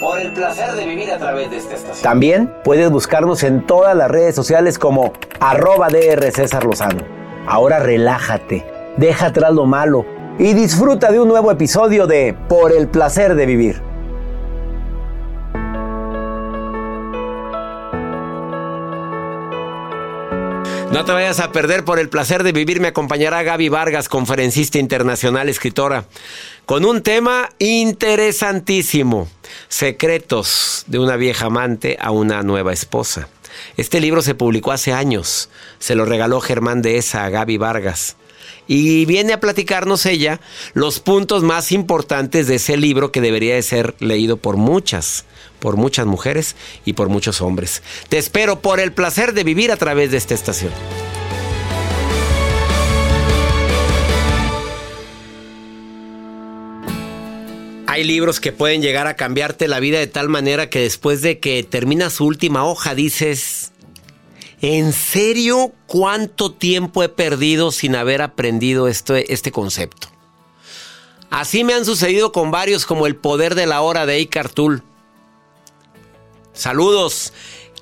Por 0.00 0.20
el 0.20 0.32
placer 0.32 0.72
de 0.72 0.86
vivir 0.86 1.10
a 1.12 1.18
través 1.18 1.50
de 1.50 1.56
esta 1.56 1.74
estación. 1.74 2.02
También 2.02 2.52
puedes 2.64 2.90
buscarnos 2.90 3.42
en 3.42 3.66
todas 3.66 3.96
las 3.96 4.10
redes 4.10 4.34
sociales 4.34 4.78
como 4.78 5.12
arroba 5.40 5.88
DR 5.88 6.30
César 6.32 6.64
Lozano. 6.64 7.02
Ahora 7.46 7.78
relájate, 7.80 8.64
deja 8.96 9.26
atrás 9.26 9.52
lo 9.52 9.66
malo 9.66 10.04
y 10.38 10.54
disfruta 10.54 11.10
de 11.10 11.20
un 11.20 11.28
nuevo 11.28 11.50
episodio 11.50 12.06
de 12.06 12.36
Por 12.48 12.72
el 12.72 12.88
placer 12.88 13.34
de 13.34 13.46
vivir. 13.46 13.92
No 20.92 21.06
te 21.06 21.12
vayas 21.12 21.40
a 21.40 21.52
perder 21.52 21.86
por 21.86 21.98
el 21.98 22.10
placer 22.10 22.42
de 22.42 22.52
vivir. 22.52 22.78
Me 22.78 22.88
acompañará 22.88 23.42
Gaby 23.42 23.70
Vargas, 23.70 24.10
conferencista 24.10 24.78
internacional, 24.78 25.48
escritora, 25.48 26.04
con 26.66 26.84
un 26.84 27.02
tema 27.02 27.48
interesantísimo. 27.58 29.28
Secretos 29.68 30.84
de 30.86 30.98
una 30.98 31.16
vieja 31.16 31.46
amante 31.46 31.96
a 32.00 32.10
una 32.10 32.42
nueva 32.42 32.72
esposa. 32.72 33.28
Este 33.76 34.00
libro 34.00 34.22
se 34.22 34.34
publicó 34.34 34.72
hace 34.72 34.92
años. 34.92 35.48
Se 35.78 35.94
lo 35.94 36.04
regaló 36.04 36.40
Germán 36.40 36.82
de 36.82 36.98
esa 36.98 37.24
a 37.24 37.30
Gaby 37.30 37.58
Vargas. 37.58 38.16
Y 38.66 39.04
viene 39.06 39.32
a 39.32 39.40
platicarnos 39.40 40.06
ella 40.06 40.40
los 40.72 41.00
puntos 41.00 41.42
más 41.42 41.72
importantes 41.72 42.46
de 42.46 42.56
ese 42.56 42.76
libro 42.76 43.10
que 43.12 43.20
debería 43.20 43.54
de 43.54 43.62
ser 43.62 43.94
leído 43.98 44.36
por 44.36 44.56
muchas, 44.56 45.24
por 45.58 45.76
muchas 45.76 46.06
mujeres 46.06 46.54
y 46.84 46.92
por 46.92 47.08
muchos 47.08 47.42
hombres. 47.42 47.82
Te 48.08 48.18
espero 48.18 48.60
por 48.60 48.78
el 48.80 48.92
placer 48.92 49.34
de 49.34 49.44
vivir 49.44 49.72
a 49.72 49.76
través 49.76 50.10
de 50.10 50.16
esta 50.16 50.34
estación. 50.34 50.72
Hay 57.92 58.04
libros 58.04 58.40
que 58.40 58.52
pueden 58.52 58.80
llegar 58.80 59.06
a 59.06 59.16
cambiarte 59.16 59.68
la 59.68 59.78
vida 59.78 59.98
de 59.98 60.06
tal 60.06 60.30
manera 60.30 60.70
que 60.70 60.80
después 60.80 61.20
de 61.20 61.40
que 61.40 61.62
termina 61.62 62.08
su 62.08 62.24
última 62.24 62.64
hoja 62.64 62.94
dices, 62.94 63.72
¿en 64.62 64.94
serio 64.94 65.72
cuánto 65.86 66.52
tiempo 66.52 67.02
he 67.02 67.10
perdido 67.10 67.70
sin 67.70 67.94
haber 67.94 68.22
aprendido 68.22 68.88
este, 68.88 69.30
este 69.34 69.52
concepto? 69.52 70.08
Así 71.28 71.64
me 71.64 71.74
han 71.74 71.84
sucedido 71.84 72.32
con 72.32 72.50
varios 72.50 72.86
como 72.86 73.06
El 73.06 73.14
Poder 73.14 73.54
de 73.54 73.66
la 73.66 73.82
Hora 73.82 74.06
de 74.06 74.16
Eckhart 74.20 74.54
Tolle. 74.54 74.80
Saludos 76.54 77.34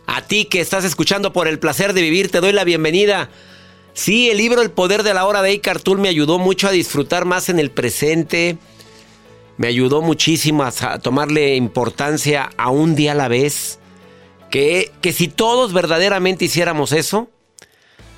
a 0.08 0.22
ti 0.22 0.44
que 0.44 0.61
estás 0.61 0.83
escuchando 0.84 1.33
por 1.33 1.47
el 1.47 1.61
placer 1.61 1.92
de 1.92 2.03
vivir, 2.03 2.33
te 2.33 2.41
doy 2.41 2.50
la 2.53 2.64
bienvenida. 2.64 3.31
Sí, 3.94 4.28
el 4.28 4.38
libro 4.38 4.61
El 4.61 4.72
Poder 4.72 5.05
de 5.05 5.14
la 5.14 5.25
Hora 5.25 5.41
de 5.42 5.53
Eckhart 5.53 5.84
Tolle 5.84 6.03
me 6.03 6.08
ayudó 6.08 6.41
mucho 6.41 6.66
a 6.66 6.72
disfrutar 6.72 7.27
más 7.27 7.48
en 7.48 7.61
el 7.61 7.70
presente, 7.70 8.58
me 9.61 9.69
ayudó 9.69 10.00
muchísimo 10.00 10.64
a 10.64 10.98
tomarle 11.00 11.55
importancia 11.55 12.48
a 12.56 12.70
un 12.70 12.94
día 12.94 13.12
a 13.12 13.14
la 13.14 13.28
vez. 13.28 13.78
Que, 14.48 14.91
que 15.03 15.12
si 15.12 15.28
todos 15.28 15.75
verdaderamente 15.75 16.47
hiciéramos 16.47 16.92
eso, 16.92 17.28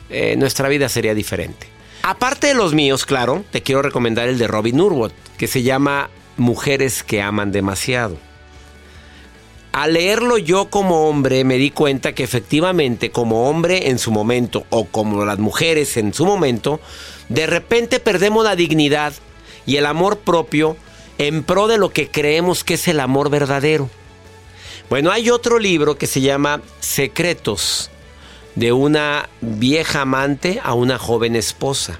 eh, 0.08 0.36
nuestra 0.36 0.68
vida 0.68 0.88
sería 0.88 1.16
diferente. 1.16 1.66
Aparte 2.04 2.46
de 2.46 2.54
los 2.54 2.74
míos, 2.74 3.04
claro, 3.04 3.44
te 3.50 3.60
quiero 3.60 3.82
recomendar 3.82 4.28
el 4.28 4.38
de 4.38 4.46
Robin 4.46 4.80
Urwood, 4.80 5.10
que 5.36 5.48
se 5.48 5.64
llama 5.64 6.10
Mujeres 6.36 7.02
que 7.02 7.20
aman 7.20 7.50
demasiado. 7.50 8.16
Al 9.72 9.94
leerlo 9.94 10.38
yo 10.38 10.70
como 10.70 11.08
hombre 11.08 11.42
me 11.42 11.58
di 11.58 11.72
cuenta 11.72 12.14
que 12.14 12.22
efectivamente 12.22 13.10
como 13.10 13.48
hombre 13.48 13.88
en 13.90 13.98
su 13.98 14.12
momento 14.12 14.64
o 14.70 14.84
como 14.84 15.24
las 15.24 15.40
mujeres 15.40 15.96
en 15.96 16.14
su 16.14 16.24
momento, 16.24 16.78
de 17.28 17.48
repente 17.48 17.98
perdemos 17.98 18.44
la 18.44 18.54
dignidad 18.54 19.12
y 19.66 19.74
el 19.74 19.86
amor 19.86 20.18
propio 20.18 20.76
en 21.18 21.44
pro 21.44 21.68
de 21.68 21.78
lo 21.78 21.90
que 21.90 22.10
creemos 22.10 22.64
que 22.64 22.74
es 22.74 22.88
el 22.88 23.00
amor 23.00 23.30
verdadero. 23.30 23.88
Bueno, 24.90 25.10
hay 25.10 25.30
otro 25.30 25.58
libro 25.58 25.96
que 25.96 26.06
se 26.06 26.20
llama 26.20 26.60
Secretos, 26.80 27.90
de 28.54 28.72
una 28.72 29.28
vieja 29.40 30.02
amante 30.02 30.60
a 30.62 30.74
una 30.74 30.98
joven 30.98 31.36
esposa. 31.36 31.98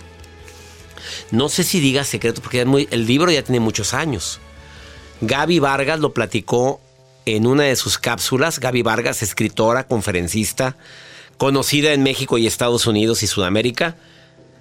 No 1.31 1.49
sé 1.49 1.65
si 1.65 1.81
diga 1.81 2.05
secretos 2.05 2.43
porque 2.43 2.61
el 2.61 3.07
libro 3.07 3.31
ya 3.31 3.43
tiene 3.43 3.61
muchos 3.61 3.95
años. 3.95 4.41
Gaby 5.23 5.59
Vargas 5.59 6.01
lo 6.01 6.13
platicó 6.13 6.81
en 7.25 7.47
una 7.47 7.65
de 7.65 7.77
sus 7.77 7.99
cápsulas. 7.99 8.61
Gaby 8.61 8.83
Vargas, 8.83 9.23
escritora, 9.23 9.87
conferencista, 9.87 10.77
conocida 11.39 11.93
en 11.93 12.03
México 12.03 12.39
y 12.39 12.47
Estados 12.47 12.87
Unidos 12.87 13.23
y 13.23 13.27
Sudamérica. 13.27 13.97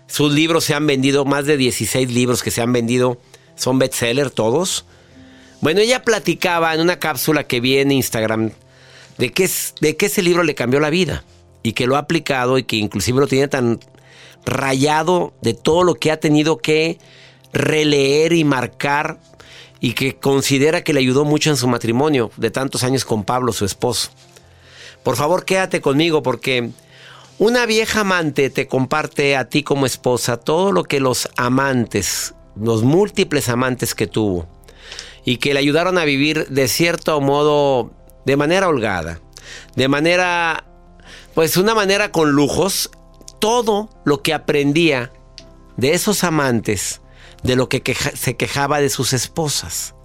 Sus 0.08 0.34
libros 0.34 0.64
se 0.64 0.74
han 0.74 0.88
vendido, 0.88 1.26
más 1.26 1.46
de 1.46 1.58
16 1.58 2.12
libros 2.12 2.44
que 2.44 2.52
se 2.52 2.62
han 2.62 2.74
vendido 2.74 3.20
son 3.62 3.78
bestseller 3.78 4.32
todos. 4.32 4.86
Bueno, 5.62 5.82
ella 5.82 6.04
platicaba 6.04 6.74
en 6.74 6.82
una 6.82 6.98
cápsula 6.98 7.44
que 7.46 7.60
vi 7.60 7.78
en 7.78 7.92
Instagram 7.92 8.52
de 9.18 9.50
de 9.82 9.96
que 9.98 10.06
ese 10.08 10.24
libro 10.24 10.44
le 10.44 10.56
cambió 10.56 10.80
la 10.80 10.90
vida 10.90 11.24
y 11.62 11.74
que 11.74 11.86
lo 11.86 11.96
ha 11.96 12.00
aplicado 12.00 12.58
y 12.58 12.64
que 12.64 12.78
inclusive 12.78 13.20
lo 13.20 13.28
tiene 13.28 13.48
tan 13.48 13.80
rayado 14.46 15.34
de 15.42 15.54
todo 15.54 15.84
lo 15.84 15.94
que 15.94 16.12
ha 16.12 16.20
tenido 16.20 16.58
que 16.58 16.98
releer 17.54 18.34
y 18.34 18.44
marcar 18.44 19.20
y 19.80 19.94
que 19.94 20.16
considera 20.16 20.84
que 20.84 20.94
le 20.94 21.00
ayudó 21.00 21.24
mucho 21.24 21.52
en 21.52 21.58
su 21.58 21.68
matrimonio 21.68 22.32
de 22.38 22.50
tantos 22.50 22.84
años 22.84 23.06
con 23.06 23.24
Pablo, 23.24 23.54
su 23.54 23.66
esposo. 23.66 24.10
Por 25.04 25.16
favor, 25.16 25.46
quédate 25.46 25.82
conmigo 25.82 26.24
porque 26.24 26.72
una 27.38 27.68
vieja 27.68 28.02
amante 28.02 28.50
te 28.50 28.68
comparte 28.68 29.36
a 29.36 29.50
ti 29.50 29.62
como 29.62 29.86
esposa 29.86 30.38
todo 30.38 30.72
lo 30.72 30.84
que 30.84 31.00
los 31.00 31.30
amantes 31.36 32.34
los 32.56 32.84
múltiples 32.84 33.50
amantes 33.50 33.96
que 33.96 34.08
tuvo 34.08 34.48
y 35.24 35.38
que 35.38 35.54
le 35.54 35.60
ayudaron 35.60 35.98
a 35.98 36.06
vivir 36.06 36.48
de 36.48 36.68
cierto 36.68 37.20
modo 37.22 37.92
de 38.26 38.38
manera 38.38 38.68
holgada, 38.68 39.20
de 39.76 39.88
manera, 39.88 40.66
pues 41.34 41.58
una 41.58 41.76
manera 41.76 42.12
con 42.12 42.32
lujos, 42.32 42.92
todo 43.40 43.90
lo 44.06 44.22
que 44.22 44.34
aprendía 44.34 45.12
de 45.78 45.94
esos 45.94 46.24
amantes, 46.24 47.02
de 47.44 47.56
lo 47.56 47.70
que 47.70 47.82
se 48.16 48.38
quejaba 48.38 48.80
de 48.80 48.90
sus 48.90 49.14
esposas. 49.14 49.96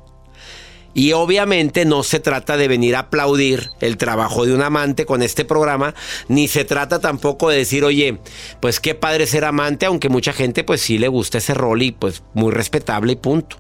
Y 0.97 1.13
obviamente 1.13 1.85
no 1.85 2.03
se 2.03 2.21
trata 2.21 2.57
de 2.57 2.69
venir 2.69 2.97
a 2.97 3.01
aplaudir 3.01 3.71
el 3.81 3.99
trabajo 3.99 4.47
de 4.47 4.55
un 4.55 4.63
amante 4.63 5.05
con 5.05 5.23
este 5.23 5.45
programa, 5.45 5.95
ni 6.29 6.49
se 6.49 6.65
trata 6.65 7.01
tampoco 7.01 7.51
de 7.51 7.59
decir, 7.59 7.85
oye, 7.85 8.17
pues 8.61 8.81
qué 8.81 8.95
padre 8.95 9.27
ser 9.27 9.45
amante, 9.45 9.85
aunque 9.85 10.09
mucha 10.09 10.33
gente 10.33 10.65
pues 10.65 10.81
sí 10.81 10.97
le 10.97 11.09
gusta 11.09 11.37
ese 11.37 11.53
rol 11.53 11.83
y 11.83 11.93
pues 11.93 12.23
muy 12.33 12.51
respetable 12.51 13.13
y 13.13 13.17
punto. 13.17 13.59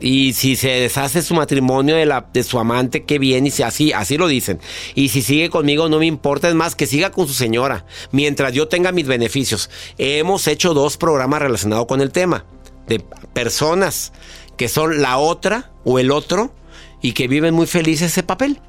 Y 0.00 0.32
si 0.32 0.56
se 0.56 0.68
deshace 0.68 1.20
su 1.20 1.34
matrimonio 1.34 1.96
de, 1.96 2.06
la, 2.06 2.26
de 2.32 2.42
su 2.42 2.58
amante, 2.58 3.04
qué 3.04 3.18
bien, 3.18 3.46
y 3.46 3.50
si 3.50 3.62
así, 3.62 3.92
así 3.92 4.16
lo 4.16 4.28
dicen. 4.28 4.60
Y 4.94 5.10
si 5.10 5.20
sigue 5.20 5.50
conmigo, 5.50 5.90
no 5.90 5.98
me 5.98 6.06
importa, 6.06 6.48
es 6.48 6.54
más, 6.54 6.74
que 6.74 6.86
siga 6.86 7.10
con 7.10 7.28
su 7.28 7.34
señora, 7.34 7.84
mientras 8.12 8.54
yo 8.54 8.66
tenga 8.66 8.92
mis 8.92 9.06
beneficios. 9.06 9.68
Hemos 9.98 10.46
hecho 10.46 10.72
dos 10.72 10.96
programas 10.96 11.42
relacionados 11.42 11.84
con 11.84 12.00
el 12.00 12.12
tema, 12.12 12.46
de 12.86 13.00
personas 13.34 14.12
que 14.58 14.68
son 14.68 15.00
la 15.00 15.16
otra 15.16 15.70
o 15.84 15.98
el 15.98 16.10
otro 16.10 16.52
y 17.00 17.12
que 17.12 17.28
viven 17.28 17.54
muy 17.54 17.66
felices 17.66 18.12
ese 18.12 18.24
papel. 18.24 18.60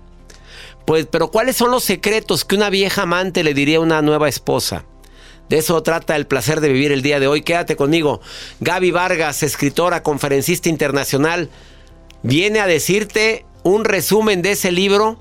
Pues, 0.86 1.08
pero 1.12 1.32
¿cuáles 1.32 1.58
son 1.58 1.72
los 1.72 1.84
secretos 1.84 2.46
que 2.46 2.56
una 2.56 2.70
vieja 2.70 3.02
amante 3.02 3.44
le 3.44 3.54
diría 3.54 3.78
a 3.78 3.82
una 3.82 4.02
nueva 4.02 4.30
esposa? 4.30 4.86
De 5.50 5.58
eso 5.58 5.82
trata 5.82 6.16
el 6.16 6.28
placer 6.28 6.62
de 6.62 6.70
vivir 6.70 6.91
el 6.91 7.02
día 7.02 7.20
de 7.20 7.28
hoy. 7.28 7.41
Quédate 7.41 7.76
conmigo. 7.76 8.22
Gaby 8.59 8.91
Vargas, 8.91 9.41
escritora, 9.41 10.03
conferencista 10.03 10.70
internacional, 10.70 11.50
viene 12.22 12.59
a 12.59 12.68
decirte 12.68 13.46
un 13.64 13.84
resumen 13.84 14.44
de 14.44 14.52
ese 14.52 14.72
libro. 14.72 15.20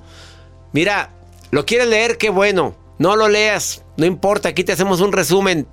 Mira, 0.72 1.14
lo 1.50 1.64
quieres 1.64 1.88
leer, 1.88 2.18
qué 2.18 2.28
bueno. 2.28 2.76
No 2.98 3.16
lo 3.16 3.28
leas, 3.28 3.84
no 3.96 4.04
importa, 4.04 4.50
aquí 4.50 4.64
te 4.64 4.72
hacemos 4.72 5.00
un 5.00 5.12
resumen. 5.12 5.66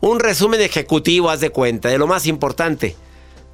Un 0.00 0.18
resumen 0.18 0.62
ejecutivo, 0.62 1.28
haz 1.28 1.40
de 1.40 1.50
cuenta, 1.50 1.90
de 1.90 1.98
lo 1.98 2.06
más 2.06 2.26
importante 2.26 2.96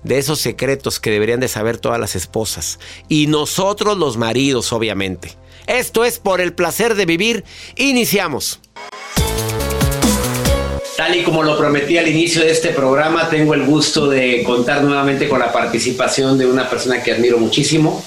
de 0.02 0.18
esos 0.18 0.40
secretos 0.40 1.00
que 1.00 1.10
deberían 1.10 1.40
de 1.40 1.48
saber 1.48 1.78
todas 1.78 2.00
las 2.00 2.14
esposas. 2.14 2.78
Y 3.08 3.26
nosotros 3.26 3.98
los 3.98 4.16
maridos, 4.16 4.72
obviamente. 4.72 5.36
Esto 5.66 6.04
es 6.04 6.18
por 6.18 6.40
el 6.40 6.52
placer 6.52 6.94
de 6.94 7.06
vivir. 7.06 7.44
Iniciamos. 7.76 8.60
Tal 10.96 11.14
y 11.14 11.22
como 11.22 11.42
lo 11.42 11.58
prometí 11.58 11.98
al 11.98 12.08
inicio 12.08 12.40
de 12.40 12.50
este 12.50 12.70
programa, 12.70 13.28
tengo 13.28 13.52
el 13.52 13.64
gusto 13.64 14.08
de 14.08 14.42
contar 14.44 14.82
nuevamente 14.82 15.28
con 15.28 15.40
la 15.40 15.52
participación 15.52 16.38
de 16.38 16.46
una 16.46 16.70
persona 16.70 17.02
que 17.02 17.12
admiro 17.12 17.36
muchísimo. 17.36 18.02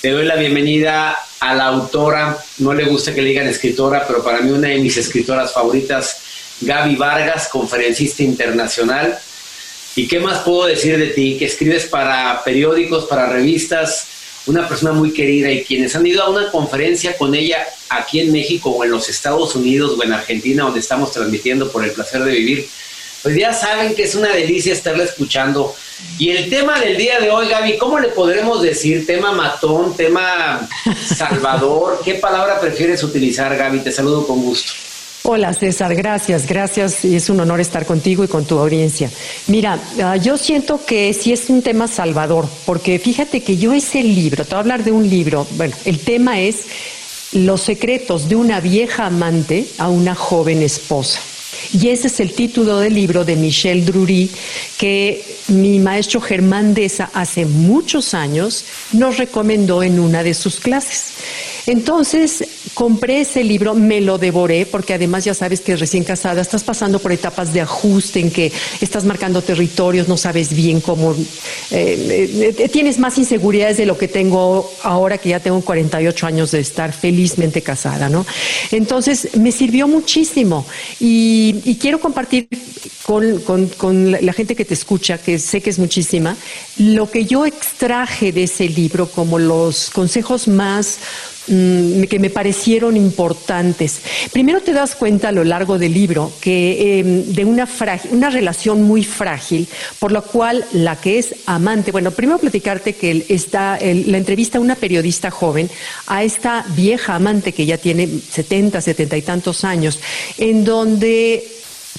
Te 0.00 0.10
doy 0.10 0.24
la 0.24 0.36
bienvenida 0.36 1.18
a 1.40 1.54
la 1.54 1.66
autora, 1.66 2.38
no 2.58 2.72
le 2.72 2.84
gusta 2.84 3.12
que 3.12 3.20
le 3.20 3.30
digan 3.30 3.46
escritora, 3.48 4.06
pero 4.06 4.24
para 4.24 4.40
mí 4.40 4.50
una 4.50 4.68
de 4.68 4.78
mis 4.78 4.96
escritoras 4.96 5.52
favoritas, 5.52 6.22
Gaby 6.62 6.96
Vargas, 6.96 7.48
conferencista 7.48 8.22
internacional. 8.22 9.18
¿Y 9.96 10.06
qué 10.06 10.20
más 10.20 10.40
puedo 10.40 10.66
decir 10.66 10.98
de 10.98 11.08
ti? 11.08 11.38
Que 11.38 11.46
escribes 11.46 11.86
para 11.86 12.44
periódicos, 12.44 13.06
para 13.06 13.30
revistas, 13.30 14.06
una 14.44 14.68
persona 14.68 14.92
muy 14.92 15.10
querida 15.12 15.50
y 15.50 15.64
quienes 15.64 15.96
han 15.96 16.06
ido 16.06 16.22
a 16.22 16.28
una 16.28 16.50
conferencia 16.50 17.16
con 17.16 17.34
ella 17.34 17.66
aquí 17.88 18.20
en 18.20 18.30
México 18.30 18.68
o 18.68 18.84
en 18.84 18.90
los 18.90 19.08
Estados 19.08 19.56
Unidos 19.56 19.96
o 19.98 20.04
en 20.04 20.12
Argentina, 20.12 20.64
donde 20.64 20.80
estamos 20.80 21.12
transmitiendo 21.12 21.72
por 21.72 21.82
el 21.82 21.92
placer 21.92 22.22
de 22.24 22.30
vivir, 22.30 22.68
pues 23.22 23.38
ya 23.38 23.54
saben 23.54 23.94
que 23.94 24.02
es 24.02 24.14
una 24.14 24.28
delicia 24.28 24.74
estarla 24.74 25.04
escuchando. 25.04 25.74
Y 26.18 26.28
el 26.28 26.50
tema 26.50 26.78
del 26.78 26.98
día 26.98 27.18
de 27.18 27.30
hoy, 27.30 27.48
Gaby, 27.48 27.78
¿cómo 27.78 27.98
le 27.98 28.08
podremos 28.08 28.62
decir? 28.62 29.06
¿Tema 29.06 29.32
matón? 29.32 29.96
¿Tema 29.96 30.68
salvador? 31.16 32.02
¿Qué 32.04 32.16
palabra 32.16 32.60
prefieres 32.60 33.02
utilizar, 33.02 33.56
Gaby? 33.56 33.80
Te 33.80 33.90
saludo 33.90 34.26
con 34.26 34.42
gusto. 34.42 34.72
Hola 35.28 35.52
César, 35.54 35.92
gracias, 35.96 36.46
gracias. 36.46 37.04
Es 37.04 37.28
un 37.30 37.40
honor 37.40 37.60
estar 37.60 37.84
contigo 37.84 38.22
y 38.22 38.28
con 38.28 38.44
tu 38.44 38.60
audiencia. 38.60 39.10
Mira, 39.48 39.76
ah, 40.00 40.16
yo 40.16 40.38
siento 40.38 40.86
que 40.86 41.12
sí 41.14 41.32
es 41.32 41.50
un 41.50 41.62
tema 41.62 41.88
salvador, 41.88 42.48
porque 42.64 43.00
fíjate 43.00 43.42
que 43.42 43.56
yo 43.56 43.72
ese 43.72 44.04
libro, 44.04 44.44
te 44.44 44.50
voy 44.50 44.58
a 44.58 44.60
hablar 44.60 44.84
de 44.84 44.92
un 44.92 45.10
libro, 45.10 45.44
bueno, 45.56 45.74
el 45.84 45.98
tema 45.98 46.38
es 46.38 46.66
Los 47.32 47.62
secretos 47.62 48.28
de 48.28 48.36
una 48.36 48.60
vieja 48.60 49.06
amante 49.06 49.66
a 49.78 49.88
una 49.88 50.14
joven 50.14 50.62
esposa. 50.62 51.18
Y 51.72 51.88
ese 51.88 52.06
es 52.06 52.20
el 52.20 52.32
título 52.32 52.78
del 52.78 52.94
libro 52.94 53.24
de 53.24 53.34
Michel 53.34 53.84
Drury, 53.84 54.30
que 54.78 55.24
mi 55.48 55.80
maestro 55.80 56.20
Germán 56.20 56.72
Deza 56.72 57.10
hace 57.12 57.46
muchos 57.46 58.14
años 58.14 58.64
nos 58.92 59.18
recomendó 59.18 59.82
en 59.82 59.98
una 59.98 60.22
de 60.22 60.34
sus 60.34 60.60
clases. 60.60 61.14
Entonces, 61.66 62.44
compré 62.76 63.22
ese 63.22 63.42
libro, 63.42 63.74
me 63.74 64.02
lo 64.02 64.18
devoré, 64.18 64.66
porque 64.66 64.92
además 64.92 65.24
ya 65.24 65.32
sabes 65.32 65.62
que 65.62 65.76
recién 65.76 66.04
casada 66.04 66.42
estás 66.42 66.62
pasando 66.62 66.98
por 66.98 67.10
etapas 67.10 67.54
de 67.54 67.62
ajuste 67.62 68.20
en 68.20 68.30
que 68.30 68.52
estás 68.82 69.06
marcando 69.06 69.40
territorios, 69.40 70.08
no 70.08 70.18
sabes 70.18 70.54
bien 70.54 70.82
cómo, 70.82 71.14
eh, 71.70 72.52
eh, 72.58 72.68
tienes 72.68 72.98
más 72.98 73.16
inseguridades 73.16 73.78
de 73.78 73.86
lo 73.86 73.96
que 73.96 74.08
tengo 74.08 74.70
ahora 74.82 75.16
que 75.16 75.30
ya 75.30 75.40
tengo 75.40 75.62
48 75.62 76.26
años 76.26 76.50
de 76.50 76.60
estar 76.60 76.92
felizmente 76.92 77.62
casada, 77.62 78.10
¿no? 78.10 78.26
Entonces, 78.70 79.38
me 79.38 79.52
sirvió 79.52 79.88
muchísimo 79.88 80.66
y, 81.00 81.78
quiero 81.80 81.98
compartir 81.98 82.46
con, 83.06 84.10
la 84.20 84.32
gente 84.34 84.54
que 84.54 84.66
te 84.66 84.74
escucha, 84.74 85.16
que 85.16 85.38
sé 85.38 85.62
que 85.62 85.70
es 85.70 85.78
muchísima, 85.78 86.36
lo 86.76 87.10
que 87.10 87.24
yo 87.24 87.46
extraje 87.46 88.32
de 88.32 88.42
ese 88.42 88.68
libro 88.68 89.08
como 89.08 89.38
los 89.38 89.88
consejos 89.88 90.46
más 90.46 90.98
que 91.46 92.18
me 92.20 92.30
parecieron 92.30 92.96
importantes. 92.96 94.00
Primero 94.32 94.60
te 94.60 94.72
das 94.72 94.94
cuenta 94.94 95.28
a 95.28 95.32
lo 95.32 95.44
largo 95.44 95.78
del 95.78 95.94
libro 95.94 96.32
que 96.40 97.00
em, 97.00 97.24
de 97.32 97.44
una, 97.44 97.68
una 98.10 98.30
relación 98.30 98.82
muy 98.82 99.04
frágil, 99.04 99.68
por 99.98 100.12
lo 100.12 100.22
cual 100.22 100.64
la 100.72 100.96
que 101.00 101.18
es 101.18 101.34
amante, 101.46 101.92
bueno, 101.92 102.10
primero 102.10 102.38
platicarte 102.38 102.94
que 102.94 103.26
está 103.28 103.78
la 103.80 104.18
entrevista 104.18 104.58
a 104.58 104.60
una 104.60 104.74
periodista 104.74 105.30
joven, 105.30 105.70
a 106.06 106.24
esta 106.24 106.64
vieja 106.74 107.14
amante 107.14 107.52
que 107.52 107.66
ya 107.66 107.78
tiene 107.78 108.08
70, 108.08 108.80
70 108.80 109.16
y 109.16 109.22
tantos 109.22 109.64
años, 109.64 110.00
en 110.38 110.64
donde 110.64 111.44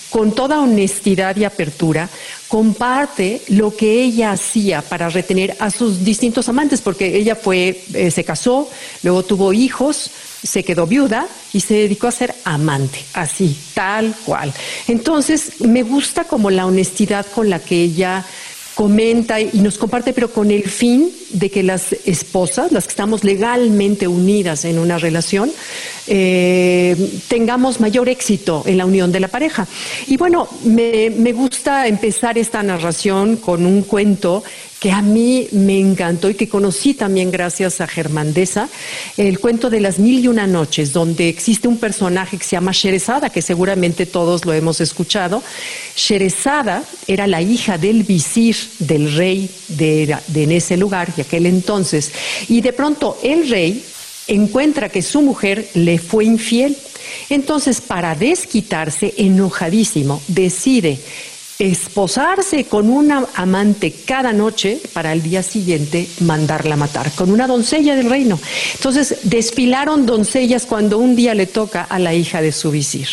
con 0.09 0.33
toda 0.33 0.61
honestidad 0.61 1.35
y 1.35 1.43
apertura, 1.43 2.09
comparte 2.47 3.41
lo 3.49 3.75
que 3.75 4.01
ella 4.03 4.31
hacía 4.31 4.81
para 4.81 5.09
retener 5.09 5.55
a 5.59 5.69
sus 5.69 6.03
distintos 6.03 6.47
amantes, 6.49 6.81
porque 6.81 7.17
ella 7.17 7.35
fue, 7.35 7.83
eh, 7.94 8.11
se 8.11 8.23
casó, 8.23 8.69
luego 9.03 9.23
tuvo 9.23 9.53
hijos, 9.53 10.09
se 10.44 10.63
quedó 10.63 10.88
viuda 10.88 11.27
y 11.53 11.59
se 11.59 11.73
dedicó 11.73 12.07
a 12.07 12.11
ser 12.11 12.33
amante, 12.45 13.03
así, 13.13 13.57
tal 13.73 14.15
cual. 14.25 14.53
Entonces, 14.88 15.61
me 15.61 15.83
gusta 15.83 16.23
como 16.23 16.49
la 16.49 16.65
honestidad 16.65 17.25
con 17.33 17.49
la 17.49 17.59
que 17.59 17.81
ella 17.83 18.25
comenta 18.75 19.41
y 19.41 19.59
nos 19.59 19.77
comparte, 19.77 20.13
pero 20.13 20.31
con 20.31 20.51
el 20.51 20.69
fin 20.69 21.11
de 21.29 21.50
que 21.50 21.63
las 21.63 21.94
esposas, 22.06 22.71
las 22.71 22.85
que 22.85 22.91
estamos 22.91 23.24
legalmente 23.24 24.07
unidas 24.07 24.65
en 24.65 24.79
una 24.79 24.97
relación, 24.97 25.51
eh, 26.09 26.95
tengamos 27.27 27.81
mayor 27.81 28.07
éxito 28.07 28.63
en 28.65 28.77
la 28.77 28.85
unión 28.85 29.12
de 29.12 29.19
la 29.19 29.27
pareja. 29.27 29.68
Y 30.07 30.15
bueno, 30.15 30.47
me, 30.63 31.09
gusta 31.33 31.88
empezar 31.88 32.38
esta 32.38 32.63
narración 32.63 33.35
con 33.35 33.65
un 33.65 33.81
cuento 33.81 34.44
que 34.79 34.91
a 34.91 35.01
mí 35.01 35.47
me 35.51 35.79
encantó 35.79 36.29
y 36.29 36.35
que 36.35 36.47
conocí 36.47 36.94
también 36.94 37.31
gracias 37.31 37.81
a 37.81 37.88
Germandesa, 37.88 38.69
el 39.18 39.39
cuento 39.39 39.71
de 39.71 39.81
las 39.81 39.97
mil 39.97 40.24
y 40.24 40.27
una 40.27 40.45
noches, 40.45 40.94
donde 40.94 41.29
existe 41.29 41.68
un 41.68 41.77
personaje 41.77 42.38
que 42.38 42.44
se 42.44 42.56
llama 42.56 42.71
Sherezada, 42.74 43.31
que 43.31 43.41
seguramente 43.41 44.06
todos 44.06 44.45
lo 44.45 44.53
hemos 44.53 44.79
escuchado. 44.79 45.41
Sherezada 45.95 46.83
era 47.07 47.25
la 47.25 47.41
hija 47.41 47.79
del 47.79 48.03
visir 48.03 48.56
del 48.77 49.13
rey 49.15 49.50
de, 49.68 50.15
de 50.27 50.44
en 50.44 50.51
ese 50.51 50.77
lugar, 50.77 51.12
de 51.17 51.23
aquel 51.23 51.45
entonces, 51.45 52.11
y 52.47 52.61
de 52.61 52.71
pronto 52.71 53.17
el 53.21 53.49
rey 53.49 53.83
encuentra 54.27 54.89
que 54.89 55.01
su 55.01 55.21
mujer 55.21 55.67
le 55.73 55.99
fue 55.99 56.25
infiel. 56.25 56.77
Entonces, 57.29 57.81
para 57.81 58.15
desquitarse, 58.15 59.13
enojadísimo, 59.17 60.21
decide 60.27 60.99
esposarse 61.59 62.65
con 62.65 62.89
una 62.89 63.25
amante 63.33 63.91
cada 64.05 64.31
noche 64.31 64.79
para 64.93 65.11
el 65.11 65.23
día 65.23 65.41
siguiente 65.41 66.07
mandarla 66.19 66.75
a 66.75 66.77
matar, 66.77 67.11
con 67.13 67.31
una 67.31 67.47
doncella 67.47 67.95
del 67.95 68.09
reino. 68.09 68.39
Entonces 68.75 69.19
desfilaron 69.23 70.05
doncellas 70.05 70.65
cuando 70.65 70.99
un 70.99 71.15
día 71.15 71.33
le 71.33 71.47
toca 71.47 71.81
a 71.81 71.97
la 71.97 72.13
hija 72.13 72.41
de 72.41 72.51
su 72.51 72.69
visir, 72.69 73.07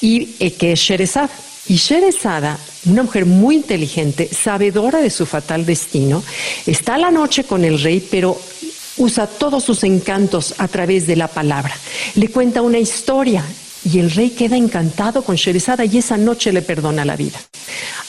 y 0.00 0.26
que 0.50 0.72
es 0.72 0.80
Sherezada. 0.80 1.30
Y 1.68 1.76
Sherezada, 1.76 2.58
una 2.86 3.02
mujer 3.02 3.26
muy 3.26 3.56
inteligente, 3.56 4.28
sabedora 4.32 5.00
de 5.00 5.10
su 5.10 5.26
fatal 5.26 5.66
destino, 5.66 6.24
está 6.66 6.96
la 6.96 7.10
noche 7.10 7.44
con 7.44 7.62
el 7.62 7.80
rey, 7.82 8.06
pero 8.10 8.40
usa 8.96 9.26
todos 9.26 9.64
sus 9.64 9.84
encantos 9.84 10.54
a 10.56 10.66
través 10.66 11.06
de 11.06 11.16
la 11.16 11.28
palabra. 11.28 11.76
Le 12.14 12.28
cuenta 12.28 12.62
una 12.62 12.78
historia 12.78 13.44
y 13.84 13.98
el 13.98 14.10
rey 14.10 14.30
queda 14.30 14.56
encantado 14.56 15.22
con 15.22 15.36
Sherezada 15.36 15.84
y 15.84 15.98
esa 15.98 16.16
noche 16.16 16.52
le 16.52 16.62
perdona 16.62 17.04
la 17.04 17.16
vida. 17.16 17.38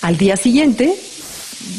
Al 0.01 0.17
día 0.17 0.38
siguiente, 0.38 0.95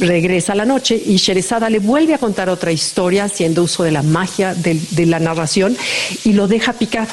regresa 0.00 0.54
la 0.54 0.66
noche 0.66 1.00
y 1.02 1.16
Sherezada 1.16 1.70
le 1.70 1.78
vuelve 1.78 2.12
a 2.12 2.18
contar 2.18 2.50
otra 2.50 2.72
historia 2.72 3.24
haciendo 3.24 3.62
uso 3.62 3.84
de 3.84 3.90
la 3.90 4.02
magia 4.02 4.54
de, 4.54 4.78
de 4.90 5.06
la 5.06 5.18
narración 5.18 5.76
y 6.24 6.34
lo 6.34 6.46
deja 6.46 6.74
picar. 6.74 7.08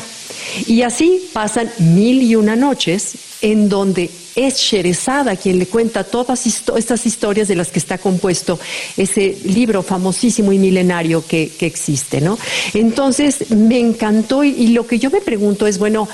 Y 0.66 0.82
así 0.82 1.30
pasan 1.32 1.72
mil 1.80 2.22
y 2.22 2.36
una 2.36 2.58
noches 2.58 3.16
en 3.42 3.70
donde 3.70 4.10
es 4.36 4.58
Sherezada 4.58 5.36
quien 5.36 5.58
le 5.58 5.66
cuenta 5.66 6.04
todas 6.04 6.46
estas 6.46 7.06
historias 7.06 7.48
de 7.48 7.56
las 7.56 7.70
que 7.70 7.80
está 7.80 7.98
compuesto 7.98 8.60
ese 8.96 9.36
libro 9.46 9.82
famosísimo 9.82 10.54
y 10.54 10.60
milenario 10.60 11.26
que, 11.28 11.52
existe, 11.60 12.22
¿no? 12.22 12.38
Entonces, 12.74 13.50
me 13.50 13.80
encantó 13.80 14.44
y, 14.44 14.68
lo 14.68 14.86
que 14.86 15.00
yo 15.00 15.10
me 15.10 15.22
pregunto 15.22 15.66
es, 15.66 15.80
bueno, 15.80 16.08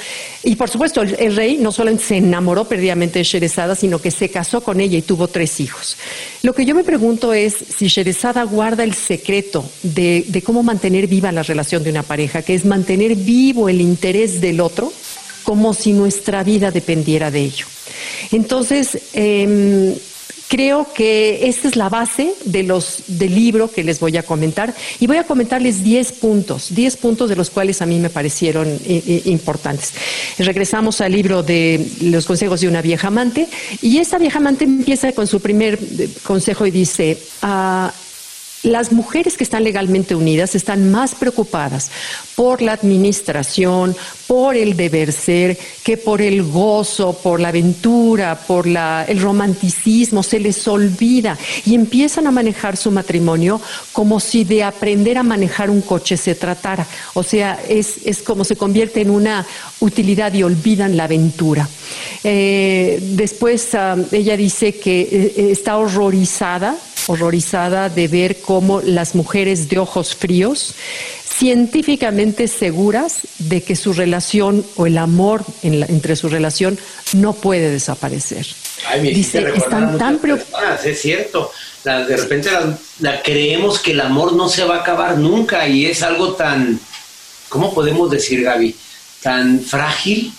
y 0.44 0.56
por 0.56 0.70
supuesto, 0.70 1.02
el, 1.02 1.36
rey 1.36 1.58
no 1.58 1.72
solamente 1.72 2.06
se 2.06 2.18
enamoró 2.18 2.66
perdidamente 2.66 3.20
de 3.20 3.26
Sherezada, 3.26 3.76
sino 3.76 4.00
que 4.00 4.12
se 4.12 4.30
casó 4.30 4.62
con 4.62 4.80
ella 4.80 4.98
y 4.98 5.02
tuvo 5.02 5.28
tres 5.28 5.60
hijos. 5.60 5.98
Lo 6.44 6.54
que 6.54 6.66
yo 6.66 6.76
me 6.76 6.84
pregunto 6.84 7.34
es 7.34 7.56
si 7.78 7.88
Sherezada 7.88 8.44
guarda 8.44 8.84
el 8.84 8.94
secreto 8.94 9.66
de 9.82 10.44
cómo 10.46 10.64
mantener 10.64 11.08
viva 11.08 11.32
la 11.32 11.44
relación 11.44 11.84
de 11.84 11.90
una 11.90 12.04
pareja, 12.04 12.42
que 12.42 12.56
es 12.56 12.64
mantener 12.66 13.16
vivo 13.16 13.68
el 13.68 13.82
interés 13.82 14.40
del 14.40 14.62
otro, 14.62 14.94
como 15.44 15.74
si 15.74 15.94
nuestra 15.94 16.44
vida 16.44 16.72
dependiera 16.72 17.32
de 17.32 17.42
ello. 17.42 17.66
Entonces, 18.32 18.98
em, 19.14 19.94
creo 20.54 20.94
que 20.94 21.48
esta 21.48 21.68
es 21.68 21.76
la 21.76 21.90
base 21.90 22.36
de 22.46 22.62
los, 22.62 23.04
del 23.08 23.34
libro 23.34 23.72
que 23.72 23.84
les 23.84 24.00
voy 24.00 24.18
a 24.18 24.24
comentar 24.24 24.74
y 25.00 25.08
voy 25.08 25.18
a 25.18 25.24
comentarles 25.24 25.84
10 25.84 26.12
puntos, 26.14 26.76
10 26.76 26.98
puntos 26.98 27.30
de 27.30 27.36
los 27.36 27.50
cuales 27.50 27.82
a 27.82 27.88
mí 27.88 27.98
me 27.98 28.12
parecieron 28.12 28.68
eh, 28.68 28.80
eh, 28.86 29.22
importantes. 29.26 29.94
Regresamos 30.38 31.02
al 31.02 31.12
libro 31.12 31.42
de 31.42 31.84
los 32.02 32.28
consejos 32.28 32.62
de 32.62 32.68
una 32.68 32.84
vieja 32.84 33.08
amante 33.08 33.48
y 33.82 33.98
esta 33.98 34.20
vieja 34.20 34.38
amante 34.38 34.66
empieza 34.66 35.12
con 35.14 35.26
su 35.26 35.40
primer 35.40 35.80
eh, 35.82 36.10
consejo 36.22 36.68
y 36.68 36.72
dice, 36.72 37.18
ah, 37.42 37.92
las 38.64 38.94
mujeres 38.94 39.38
que 39.38 39.44
están 39.44 39.64
legalmente 39.64 40.16
unidas 40.16 40.56
están 40.56 40.90
más 40.90 41.16
preocupadas 41.16 41.92
por 42.36 42.62
la 42.62 42.74
administración, 42.74 43.96
por 44.26 44.56
el 44.56 44.76
deber 44.76 45.12
ser, 45.12 45.58
que 45.84 45.98
por 45.98 46.22
el 46.22 46.44
gozo, 46.44 47.14
por 47.14 47.40
la 47.40 47.50
aventura, 47.50 48.40
por 48.48 48.66
el 48.66 49.22
romanticismo. 49.22 50.24
Se 50.24 50.40
les 50.40 50.68
olvida 50.68 51.38
y 51.66 51.76
empiezan 51.76 52.26
a 52.26 52.32
manejar 52.32 52.78
su 52.78 52.90
matrimonio 52.90 53.62
como 53.92 54.20
si 54.20 54.46
de 54.46 54.64
aprender 54.64 55.18
a 55.18 55.24
manejar 55.24 55.70
un 55.70 55.82
coche 55.82 56.16
se 56.16 56.34
tratara. 56.34 56.88
O 57.14 57.22
sea, 57.22 57.60
es, 57.68 58.00
como 58.24 58.46
se 58.46 58.56
convierte 58.56 59.02
en 59.02 59.10
una 59.10 59.46
utilidad 59.82 60.34
y 60.34 60.44
olvidan 60.44 60.96
la 60.96 61.04
aventura. 61.04 61.68
Eh, 62.24 63.00
después 63.02 63.76
ah, 63.76 63.98
ella 64.12 64.38
dice 64.38 64.76
que 64.80 65.02
eh, 65.02 65.52
está 65.52 65.78
horrorizada 65.78 66.78
horrorizada 67.08 67.90
de 67.90 68.08
ver 68.08 68.42
cómo 68.42 68.82
las 68.82 69.16
mujeres 69.16 69.70
de 69.70 69.80
ojos 69.80 70.16
fríos 70.16 70.76
científicamente 71.38 72.48
seguras 72.48 73.22
de 73.40 73.64
que 73.64 73.76
su 73.76 73.94
relación 73.94 74.66
o 74.76 74.86
el 74.86 74.98
amor 74.98 75.44
entre 75.64 76.16
su 76.16 76.30
relación 76.30 76.78
no 77.14 77.34
puede 77.34 77.72
desaparecer. 77.72 78.46
Dice, 79.02 79.46
están 79.56 79.98
tan 79.98 80.20
preocupadas, 80.20 80.86
es 80.86 81.02
cierto. 81.02 81.52
de 81.84 82.18
repente 82.18 82.50
la, 83.00 83.22
creemos 83.22 83.80
que 83.80 83.92
el 83.92 84.02
amor 84.02 84.34
no 84.34 84.48
se 84.48 84.64
va 84.64 84.78
a 84.78 84.82
acabar 84.82 85.18
nunca 85.18 85.68
y 85.68 85.86
es 85.86 86.04
algo 86.04 86.34
tan, 86.34 86.80
¿cómo 87.50 87.74
podemos 87.74 88.12
decir, 88.12 88.44
Gaby? 88.44 88.76
Tan 89.22 89.60
frágil. 89.62 90.32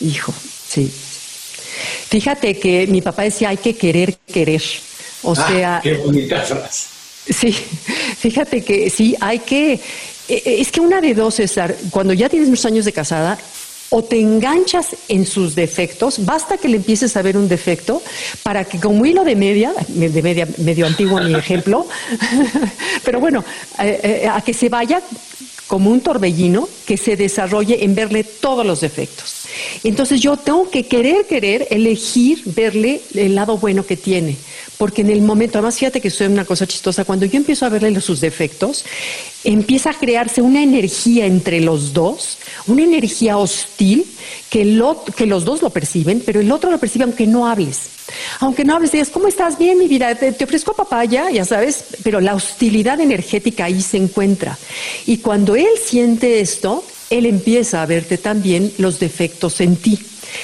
Hijo, 0.00 0.32
sí. 0.68 0.90
Fíjate 2.08 2.58
que 2.58 2.86
mi 2.86 3.02
papá 3.02 3.22
decía 3.22 3.50
hay 3.50 3.58
que 3.58 3.76
querer 3.76 4.16
querer. 4.26 4.62
O 5.22 5.32
ah, 5.32 5.48
sea. 5.48 5.80
Qué 5.82 5.94
bonita 5.94 6.40
frase. 6.40 6.88
Sí, 7.28 7.52
fíjate 7.52 8.62
que 8.62 8.90
sí, 8.90 9.16
hay 9.20 9.40
que. 9.40 9.74
E, 10.28 10.42
e, 10.44 10.60
es 10.60 10.70
que 10.72 10.80
una 10.80 11.00
de 11.00 11.14
dos, 11.14 11.34
César, 11.34 11.74
cuando 11.90 12.12
ya 12.12 12.28
tienes 12.28 12.48
muchos 12.48 12.66
años 12.66 12.84
de 12.84 12.92
casada, 12.92 13.38
o 13.90 14.04
te 14.04 14.20
enganchas 14.20 14.96
en 15.08 15.26
sus 15.26 15.54
defectos, 15.54 16.24
basta 16.24 16.56
que 16.56 16.68
le 16.68 16.76
empieces 16.76 17.16
a 17.16 17.22
ver 17.22 17.36
un 17.36 17.48
defecto 17.48 18.02
para 18.42 18.64
que 18.64 18.78
como 18.78 19.04
hilo 19.04 19.24
de 19.24 19.34
media, 19.34 19.72
de 19.88 20.22
media 20.22 20.46
medio 20.58 20.86
antiguo 20.86 21.20
mi 21.20 21.34
ejemplo, 21.34 21.86
pero 23.04 23.18
bueno, 23.18 23.44
eh, 23.80 24.22
eh, 24.22 24.28
a 24.28 24.40
que 24.42 24.54
se 24.54 24.68
vaya 24.68 25.02
como 25.70 25.88
un 25.88 26.00
torbellino 26.00 26.68
que 26.84 26.96
se 26.96 27.14
desarrolle 27.14 27.84
en 27.84 27.94
verle 27.94 28.24
todos 28.24 28.66
los 28.66 28.80
defectos. 28.80 29.44
Entonces 29.84 30.20
yo 30.20 30.36
tengo 30.36 30.68
que 30.68 30.86
querer, 30.86 31.26
querer, 31.28 31.68
elegir 31.70 32.42
verle 32.44 33.00
el 33.14 33.36
lado 33.36 33.56
bueno 33.56 33.86
que 33.86 33.96
tiene. 33.96 34.36
Porque 34.78 35.02
en 35.02 35.10
el 35.10 35.22
momento, 35.22 35.58
además 35.58 35.78
fíjate 35.78 36.00
que 36.00 36.10
soy 36.10 36.26
una 36.26 36.44
cosa 36.44 36.66
chistosa, 36.66 37.04
cuando 37.04 37.24
yo 37.24 37.36
empiezo 37.36 37.66
a 37.66 37.68
verle 37.68 38.00
sus 38.00 38.20
defectos, 38.20 38.84
empieza 39.44 39.90
a 39.90 39.94
crearse 39.94 40.42
una 40.42 40.62
energía 40.62 41.26
entre 41.26 41.60
los 41.60 41.92
dos, 41.92 42.38
una 42.66 42.82
energía 42.82 43.38
hostil 43.38 44.04
que, 44.50 44.64
los 44.64 45.44
dos 45.44 45.62
lo 45.62 45.70
perciben, 45.70 46.22
pero 46.24 46.40
el 46.40 46.52
otro 46.52 46.70
lo 46.70 46.78
percibe 46.78 47.04
aunque 47.04 47.26
no 47.26 47.46
hables. 47.46 47.82
Aunque 48.40 48.64
no 48.64 48.74
hables, 48.74 48.92
digas, 48.92 49.10
¿cómo 49.10 49.28
estás? 49.28 49.56
Bien, 49.56 49.78
mi 49.78 49.86
vida, 49.86 50.14
te, 50.14 50.32
te, 50.32 50.44
ofrezco 50.44 50.74
papaya, 50.74 51.30
ya 51.30 51.44
sabes, 51.44 51.84
pero 52.02 52.20
la 52.20 52.34
hostilidad 52.34 53.00
energética 53.00 53.66
ahí 53.66 53.80
se 53.80 53.96
encuentra. 53.96 54.58
Y 55.06 55.18
cuando 55.18 55.54
él 55.54 55.68
siente 55.82 56.40
esto, 56.40 56.84
él 57.08 57.26
empieza 57.26 57.82
a 57.82 57.86
verte 57.86 58.18
también 58.18 58.72
los 58.78 58.98
defectos 58.98 59.60
en 59.60 59.76
ti. 59.76 59.98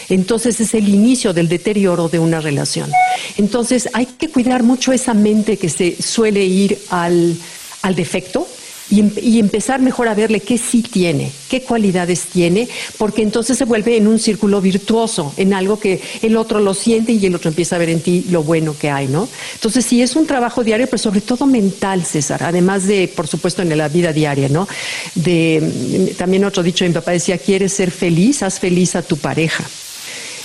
Entonces 0.09 0.61
es 0.61 0.75
el 0.75 0.89
inicio 0.89 1.33
del 1.33 1.49
deterioro 1.49 2.09
de 2.09 2.19
una 2.19 2.41
relación. 2.41 2.91
Entonces 3.37 3.89
hay 3.93 4.07
que 4.07 4.29
cuidar 4.29 4.63
mucho 4.63 4.93
esa 4.93 5.15
mente 5.15 5.57
que 5.59 5.69
se 5.69 6.01
suele 6.01 6.45
ir 6.45 6.79
al, 6.91 7.37
al 7.83 7.95
defecto 7.95 8.47
Em, 8.91 9.11
y, 9.21 9.41
empezar 9.41 9.81
mejor 9.81 10.07
a 10.09 10.15
verle 10.15 10.41
qué 10.41 10.59
sí 10.59 10.83
tiene, 10.83 11.33
qué 11.49 11.63
cualidades 11.63 12.27
tiene, 12.33 12.69
porque 12.99 13.23
entonces 13.23 13.59
se 13.59 13.65
vuelve 13.65 13.97
en 13.97 14.07
un 14.07 14.19
círculo 14.19 14.61
virtuoso, 14.61 15.33
en 15.37 15.55
algo 15.55 15.81
que 15.81 16.01
el 16.23 16.37
otro 16.37 16.61
lo 16.61 16.73
siente 16.73 17.13
y 17.13 17.27
el 17.27 17.35
otro 17.35 17.49
empieza 17.49 17.77
a 17.77 17.79
ver 17.81 17.89
en 17.89 18.01
ti 18.01 18.27
lo 18.31 18.45
bueno 18.45 18.77
que 18.79 18.91
hay, 18.91 19.09
¿no? 19.09 19.29
Entonces 19.55 19.85
sí 19.85 20.03
es 20.03 20.15
un 20.15 20.27
trabajo 20.27 20.63
diario, 20.63 20.87
pero 20.87 20.99
sobre 20.99 21.21
todo 21.21 21.47
mental, 21.47 22.05
César, 22.05 22.45
además 22.45 22.87
de, 22.87 23.09
por 23.09 23.27
supuesto, 23.27 23.63
en 23.63 23.77
la 23.77 23.89
vida 23.89 24.13
diaria, 24.13 24.49
¿no? 24.49 24.69
De, 25.15 26.15
también 26.17 26.45
otro 26.45 26.63
dicho 26.63 26.85
mi 26.85 26.93
papá 26.93 27.11
decía, 27.11 27.39
¿quieres 27.39 27.73
ser 27.73 27.91
feliz? 27.91 28.43
Haz 28.43 28.61
feliz 28.61 28.95
a 28.95 29.03
tu 29.03 29.17
pareja. 29.17 29.65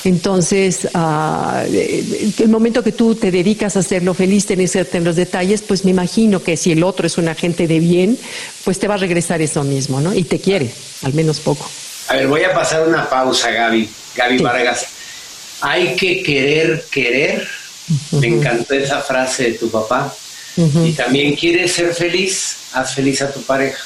Entonces, 0.03 0.87
uh, 0.93 1.63
el 1.67 2.49
momento 2.49 2.83
que 2.83 2.91
tú 2.91 3.15
te 3.15 3.29
dedicas 3.29 3.75
a 3.75 3.79
hacerlo 3.79 4.13
feliz, 4.13 4.45
tenés 4.47 4.75
en 4.75 5.03
los 5.03 5.15
detalles, 5.15 5.61
pues 5.61 5.85
me 5.85 5.91
imagino 5.91 6.41
que 6.41 6.57
si 6.57 6.71
el 6.71 6.83
otro 6.83 7.05
es 7.05 7.17
un 7.17 7.27
agente 7.27 7.67
de 7.67 7.79
bien, 7.79 8.17
pues 8.63 8.79
te 8.79 8.87
va 8.87 8.95
a 8.95 8.97
regresar 8.97 9.41
eso 9.41 9.63
mismo, 9.63 10.01
¿no? 10.01 10.13
Y 10.13 10.23
te 10.23 10.39
quiere, 10.39 10.71
al 11.03 11.13
menos 11.13 11.39
poco. 11.39 11.69
A 12.07 12.15
ver, 12.15 12.27
voy 12.27 12.43
a 12.43 12.53
pasar 12.53 12.87
una 12.87 13.09
pausa, 13.09 13.51
Gaby. 13.51 13.89
Gaby 14.15 14.37
Vargas. 14.39 14.87
Hay 15.61 15.95
que 15.95 16.23
querer, 16.23 16.83
querer. 16.91 17.47
Me 18.11 18.27
encantó 18.27 18.73
esa 18.73 19.01
frase 19.01 19.43
de 19.43 19.51
tu 19.53 19.69
papá. 19.69 20.13
Y 20.57 20.91
también 20.93 21.35
quieres 21.35 21.73
ser 21.73 21.93
feliz, 21.93 22.57
haz 22.73 22.95
feliz 22.95 23.21
a 23.21 23.31
tu 23.31 23.41
pareja. 23.43 23.81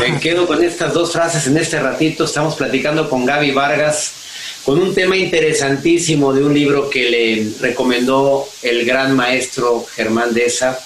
Me 0.00 0.18
quedo 0.18 0.46
con 0.46 0.64
estas 0.64 0.92
dos 0.92 1.12
frases 1.12 1.46
en 1.46 1.56
este 1.56 1.78
ratito. 1.78 2.24
Estamos 2.24 2.54
platicando 2.54 3.08
con 3.08 3.24
Gaby 3.24 3.52
Vargas 3.52 4.12
con 4.64 4.80
un 4.80 4.94
tema 4.94 5.16
interesantísimo 5.16 6.32
de 6.32 6.42
un 6.42 6.54
libro 6.54 6.88
que 6.88 7.10
le 7.10 7.52
recomendó 7.60 8.48
el 8.62 8.84
gran 8.84 9.14
maestro 9.14 9.84
Germán 9.94 10.32
Deza, 10.32 10.78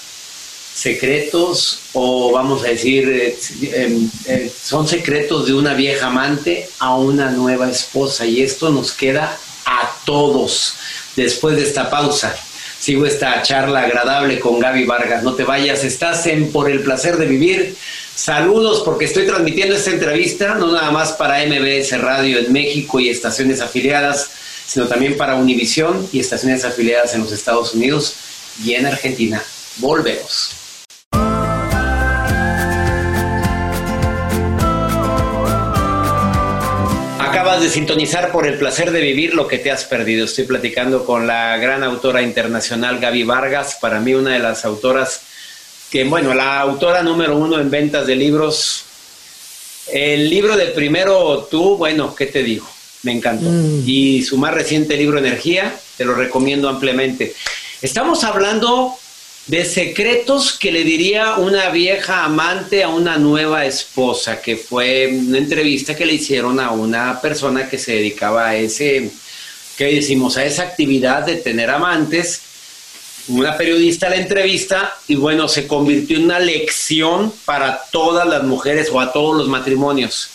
secretos 0.73 1.79
o 1.93 2.31
vamos 2.31 2.63
a 2.63 2.67
decir, 2.67 3.09
eh, 3.09 3.37
em, 3.73 4.09
eh, 4.25 4.51
son 4.61 4.87
secretos 4.87 5.47
de 5.47 5.53
una 5.53 5.73
vieja 5.73 6.07
amante 6.07 6.69
a 6.79 6.95
una 6.95 7.31
nueva 7.31 7.69
esposa 7.69 8.25
y 8.25 8.41
esto 8.41 8.69
nos 8.69 8.91
queda 8.91 9.37
a 9.65 9.91
todos 10.05 10.75
después 11.15 11.55
de 11.55 11.63
esta 11.63 11.89
pausa. 11.89 12.35
Sigo 12.79 13.05
esta 13.05 13.41
charla 13.43 13.81
agradable 13.81 14.39
con 14.39 14.59
Gaby 14.59 14.85
Vargas. 14.85 15.23
No 15.23 15.33
te 15.33 15.43
vayas, 15.43 15.83
estás 15.83 16.25
en 16.27 16.51
Por 16.51 16.69
el 16.69 16.81
placer 16.81 17.17
de 17.17 17.25
vivir 17.25 17.75
Saludos 18.15 18.81
porque 18.83 19.05
estoy 19.05 19.25
transmitiendo 19.25 19.75
esta 19.75 19.91
entrevista 19.91 20.55
no 20.55 20.71
nada 20.71 20.91
más 20.91 21.13
para 21.13 21.45
MBS 21.45 21.99
Radio 21.99 22.39
en 22.39 22.51
México 22.51 22.99
y 22.99 23.09
estaciones 23.09 23.61
afiliadas, 23.61 24.29
sino 24.67 24.87
también 24.87 25.17
para 25.17 25.35
Univisión 25.35 26.07
y 26.11 26.19
estaciones 26.19 26.65
afiliadas 26.65 27.15
en 27.15 27.21
los 27.21 27.31
Estados 27.31 27.73
Unidos 27.73 28.15
y 28.63 28.73
en 28.73 28.85
Argentina. 28.85 29.41
Volvemos. 29.77 30.55
Acabas 37.19 37.61
de 37.61 37.69
sintonizar 37.69 38.31
por 38.31 38.45
el 38.45 38.57
placer 38.57 38.91
de 38.91 39.01
vivir 39.01 39.33
lo 39.33 39.47
que 39.47 39.59
te 39.59 39.71
has 39.71 39.85
perdido. 39.85 40.25
Estoy 40.25 40.43
platicando 40.43 41.05
con 41.05 41.25
la 41.25 41.57
gran 41.57 41.83
autora 41.83 42.21
internacional 42.21 42.99
Gaby 42.99 43.23
Vargas, 43.23 43.77
para 43.79 43.99
mí 43.99 44.13
una 44.13 44.33
de 44.33 44.39
las 44.39 44.65
autoras 44.65 45.21
que 45.89 46.03
bueno, 46.03 46.33
la 46.33 46.59
autora 46.59 47.01
número 47.01 47.37
uno 47.37 47.59
en 47.59 47.69
ventas 47.69 48.05
de 48.05 48.15
libros. 48.15 48.85
El 49.91 50.29
libro 50.29 50.55
de 50.55 50.67
primero 50.67 51.47
tú, 51.49 51.77
bueno, 51.77 52.13
¿qué 52.15 52.27
te 52.27 52.43
digo? 52.43 52.69
Me 53.03 53.11
encantó. 53.11 53.49
Mm. 53.49 53.83
Y 53.87 54.21
su 54.21 54.37
más 54.37 54.53
reciente 54.53 54.95
libro, 54.97 55.17
Energía, 55.17 55.75
te 55.97 56.05
lo 56.05 56.13
recomiendo 56.13 56.69
ampliamente. 56.69 57.33
Estamos 57.81 58.23
hablando 58.23 58.93
de 59.47 59.65
secretos 59.65 60.53
que 60.59 60.71
le 60.71 60.83
diría 60.83 61.37
una 61.37 61.69
vieja 61.69 62.23
amante 62.23 62.83
a 62.83 62.89
una 62.89 63.17
nueva 63.17 63.65
esposa, 63.65 64.41
que 64.41 64.57
fue 64.57 65.07
una 65.11 65.39
entrevista 65.39 65.95
que 65.95 66.05
le 66.05 66.13
hicieron 66.13 66.59
a 66.59 66.69
una 66.69 67.19
persona 67.19 67.67
que 67.67 67.79
se 67.79 67.93
dedicaba 67.93 68.49
a 68.49 68.55
ese, 68.55 69.09
¿qué 69.75 69.85
decimos? 69.85 70.37
A 70.37 70.45
esa 70.45 70.63
actividad 70.63 71.25
de 71.25 71.37
tener 71.37 71.71
amantes 71.71 72.41
una 73.29 73.55
periodista 73.55 74.09
la 74.09 74.15
entrevista 74.15 74.97
y 75.07 75.15
bueno, 75.15 75.47
se 75.47 75.67
convirtió 75.67 76.17
en 76.17 76.25
una 76.25 76.39
lección 76.39 77.31
para 77.45 77.83
todas 77.91 78.27
las 78.27 78.43
mujeres 78.43 78.89
o 78.91 78.99
a 78.99 79.11
todos 79.13 79.37
los 79.37 79.47
matrimonios. 79.47 80.29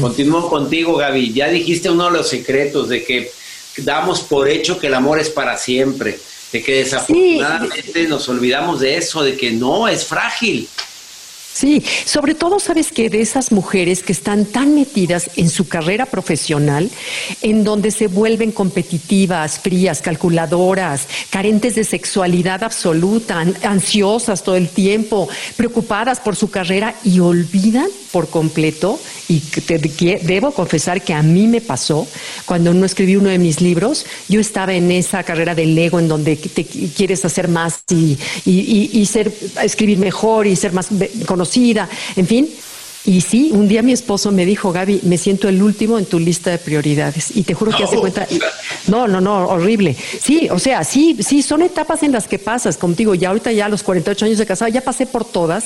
Continúo 0.00 0.48
contigo, 0.48 0.96
Gaby. 0.96 1.32
Ya 1.32 1.48
dijiste 1.48 1.90
uno 1.90 2.04
de 2.04 2.18
los 2.18 2.28
secretos 2.28 2.88
de 2.88 3.04
que 3.04 3.32
damos 3.78 4.20
por 4.20 4.48
hecho 4.48 4.78
que 4.78 4.86
el 4.86 4.94
amor 4.94 5.18
es 5.18 5.30
para 5.30 5.56
siempre, 5.58 6.18
de 6.52 6.62
que 6.62 6.76
desafortunadamente 6.76 8.06
nos 8.06 8.28
olvidamos 8.28 8.78
de 8.78 8.96
eso, 8.96 9.24
de 9.24 9.36
que 9.36 9.50
no, 9.50 9.88
es 9.88 10.04
frágil. 10.04 10.68
Sí, 11.54 11.84
sobre 12.04 12.34
todo 12.34 12.58
sabes 12.58 12.90
que 12.90 13.08
de 13.08 13.20
esas 13.20 13.52
mujeres 13.52 14.02
que 14.02 14.10
están 14.10 14.44
tan 14.44 14.74
metidas 14.74 15.30
en 15.36 15.48
su 15.48 15.68
carrera 15.68 16.04
profesional, 16.04 16.90
en 17.42 17.62
donde 17.62 17.92
se 17.92 18.08
vuelven 18.08 18.50
competitivas, 18.50 19.60
frías, 19.60 20.02
calculadoras, 20.02 21.06
carentes 21.30 21.76
de 21.76 21.84
sexualidad 21.84 22.64
absoluta, 22.64 23.44
ansiosas 23.62 24.42
todo 24.42 24.56
el 24.56 24.68
tiempo, 24.68 25.28
preocupadas 25.56 26.18
por 26.18 26.34
su 26.34 26.50
carrera 26.50 26.92
y 27.04 27.20
olvidan 27.20 27.86
por 28.10 28.28
completo, 28.28 28.98
y 29.28 29.38
te, 29.38 29.78
debo 29.78 30.50
confesar 30.50 31.02
que 31.02 31.14
a 31.14 31.22
mí 31.22 31.46
me 31.46 31.60
pasó, 31.60 32.06
cuando 32.46 32.74
no 32.74 32.84
escribí 32.84 33.16
uno 33.16 33.28
de 33.28 33.38
mis 33.38 33.60
libros, 33.60 34.06
yo 34.28 34.40
estaba 34.40 34.74
en 34.74 34.90
esa 34.90 35.22
carrera 35.22 35.54
del 35.54 35.76
ego 35.78 36.00
en 36.00 36.08
donde 36.08 36.36
te 36.36 36.64
quieres 36.64 37.24
hacer 37.24 37.48
más 37.48 37.84
y, 37.90 38.18
y 38.44 39.06
ser, 39.06 39.32
escribir 39.62 39.98
mejor 39.98 40.46
y 40.48 40.56
ser 40.56 40.72
más 40.72 40.88
conocido 41.26 41.43
en 42.16 42.26
fin. 42.26 42.48
Y 43.06 43.20
sí, 43.20 43.50
un 43.52 43.68
día 43.68 43.82
mi 43.82 43.92
esposo 43.92 44.32
me 44.32 44.46
dijo, 44.46 44.72
Gaby, 44.72 45.00
me 45.02 45.18
siento 45.18 45.46
el 45.46 45.62
último 45.62 45.98
en 45.98 46.06
tu 46.06 46.18
lista 46.18 46.50
de 46.50 46.56
prioridades. 46.56 47.36
Y 47.36 47.42
te 47.42 47.52
juro 47.52 47.70
que 47.76 47.84
hace 47.84 47.98
cuenta, 47.98 48.26
No, 48.86 49.06
no, 49.06 49.20
no, 49.20 49.46
horrible. 49.46 49.94
Sí, 49.94 50.48
o 50.50 50.58
sea, 50.58 50.84
sí, 50.84 51.18
sí, 51.20 51.42
son 51.42 51.60
etapas 51.60 52.02
en 52.02 52.12
las 52.12 52.26
que 52.26 52.38
pasas, 52.38 52.78
como 52.78 52.94
digo, 52.94 53.14
ya 53.14 53.28
ahorita 53.28 53.52
ya 53.52 53.66
a 53.66 53.68
los 53.68 53.82
48 53.82 54.24
años 54.24 54.38
de 54.38 54.46
casado, 54.46 54.70
ya 54.70 54.80
pasé 54.80 55.04
por 55.04 55.26
todas, 55.26 55.64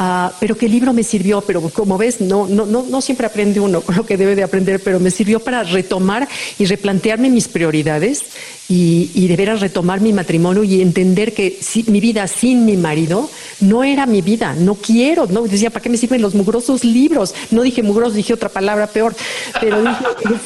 uh, 0.00 0.32
pero 0.40 0.56
el 0.60 0.70
libro 0.70 0.92
me 0.92 1.04
sirvió, 1.04 1.42
pero 1.42 1.60
como 1.70 1.96
ves, 1.96 2.20
no, 2.20 2.48
no, 2.48 2.66
no, 2.66 2.82
no 2.82 3.00
siempre 3.00 3.26
aprende 3.26 3.60
uno 3.60 3.84
lo 3.96 4.04
que 4.04 4.16
debe 4.16 4.34
de 4.34 4.42
aprender, 4.42 4.80
pero 4.82 4.98
me 4.98 5.12
sirvió 5.12 5.38
para 5.38 5.62
retomar 5.62 6.28
y 6.58 6.64
replantearme 6.64 7.30
mis 7.30 7.46
prioridades 7.46 8.24
y, 8.68 9.10
y 9.14 9.28
de 9.28 9.36
veras 9.36 9.60
retomar 9.60 10.00
mi 10.00 10.12
matrimonio 10.12 10.64
y 10.64 10.80
entender 10.80 11.34
que 11.34 11.58
si, 11.60 11.84
mi 11.84 12.00
vida 12.00 12.26
sin 12.26 12.64
mi 12.64 12.76
marido 12.76 13.30
no 13.60 13.84
era 13.84 14.06
mi 14.06 14.22
vida, 14.22 14.54
no 14.54 14.74
quiero, 14.74 15.26
no 15.26 15.42
decía, 15.42 15.70
¿para 15.70 15.82
qué 15.82 15.88
me 15.88 15.96
sirven 15.96 16.22
los 16.22 16.34
mugrosos 16.34 16.79
libros? 16.84 17.34
No 17.50 17.62
dije 17.62 17.82
mugrosos, 17.82 18.14
dije 18.14 18.34
otra 18.34 18.48
palabra 18.48 18.86
peor, 18.86 19.14
pero 19.60 19.82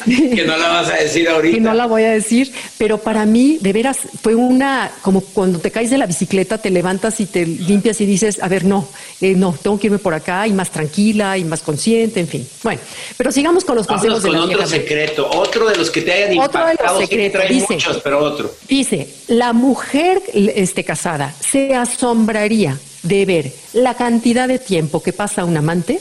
dije, 0.05 0.29
que 0.35 0.45
no 0.45 0.57
la 0.57 0.69
vas 0.69 0.89
a 0.89 0.95
decir 0.95 1.29
ahorita. 1.29 1.55
Que 1.55 1.61
no 1.61 1.73
la 1.73 1.85
voy 1.87 2.03
a 2.03 2.11
decir, 2.11 2.51
pero 2.77 2.97
para 2.97 3.25
mí 3.25 3.57
de 3.61 3.73
veras 3.73 3.99
fue 4.21 4.35
una 4.35 4.91
como 5.01 5.21
cuando 5.21 5.59
te 5.59 5.71
caes 5.71 5.89
de 5.89 5.97
la 5.97 6.05
bicicleta, 6.05 6.57
te 6.57 6.69
levantas 6.69 7.19
y 7.19 7.25
te 7.25 7.45
limpias 7.45 8.01
y 8.01 8.05
dices, 8.05 8.41
a 8.41 8.47
ver, 8.47 8.65
no, 8.65 8.87
eh, 9.21 9.33
no, 9.35 9.55
tengo 9.61 9.79
que 9.79 9.87
irme 9.87 9.99
por 9.99 10.13
acá 10.13 10.47
y 10.47 10.53
más 10.53 10.71
tranquila 10.71 11.37
y 11.37 11.43
más 11.43 11.61
consciente, 11.61 12.19
en 12.19 12.27
fin. 12.27 12.47
Bueno, 12.63 12.81
pero 13.17 13.31
sigamos 13.31 13.63
con 13.63 13.75
los 13.75 13.87
consejos 13.87 14.23
de 14.23 14.31
la 14.31 14.43
otro 14.43 14.65
secreto, 14.65 15.29
otro 15.29 15.67
de 15.69 15.75
los 15.75 15.89
que 15.89 16.01
te 16.01 16.11
hayan 16.11 16.39
otro 16.39 16.61
impactado, 16.61 16.97
de 16.97 17.03
los 17.03 17.09
secretos, 17.09 17.41
dice, 17.49 17.73
muchos, 17.73 18.01
pero 18.03 18.19
otro. 18.19 18.51
Dice, 18.67 19.07
la 19.27 19.53
mujer 19.53 20.21
este, 20.33 20.83
casada 20.83 21.33
se 21.39 21.75
asombraría 21.75 22.77
de 23.03 23.25
ver 23.25 23.53
la 23.73 23.93
cantidad 23.93 24.47
de 24.47 24.59
tiempo 24.59 25.01
que 25.01 25.13
pasa 25.13 25.45
un 25.45 25.57
amante 25.57 25.99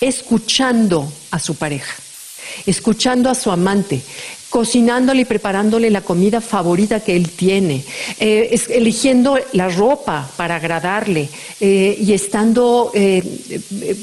escuchando 0.00 1.10
a 1.30 1.38
su 1.38 1.54
pareja, 1.54 1.94
escuchando 2.66 3.30
a 3.30 3.34
su 3.34 3.50
amante, 3.50 4.02
cocinándole 4.50 5.22
y 5.22 5.24
preparándole 5.26 5.90
la 5.90 6.00
comida 6.00 6.40
favorita 6.40 7.00
que 7.00 7.16
él 7.16 7.30
tiene, 7.30 7.84
eh, 8.20 8.60
eligiendo 8.70 9.38
la 9.52 9.68
ropa 9.68 10.28
para 10.36 10.56
agradarle 10.56 11.28
eh, 11.60 11.96
y 12.00 12.12
estando 12.12 12.90
eh, 12.92 13.22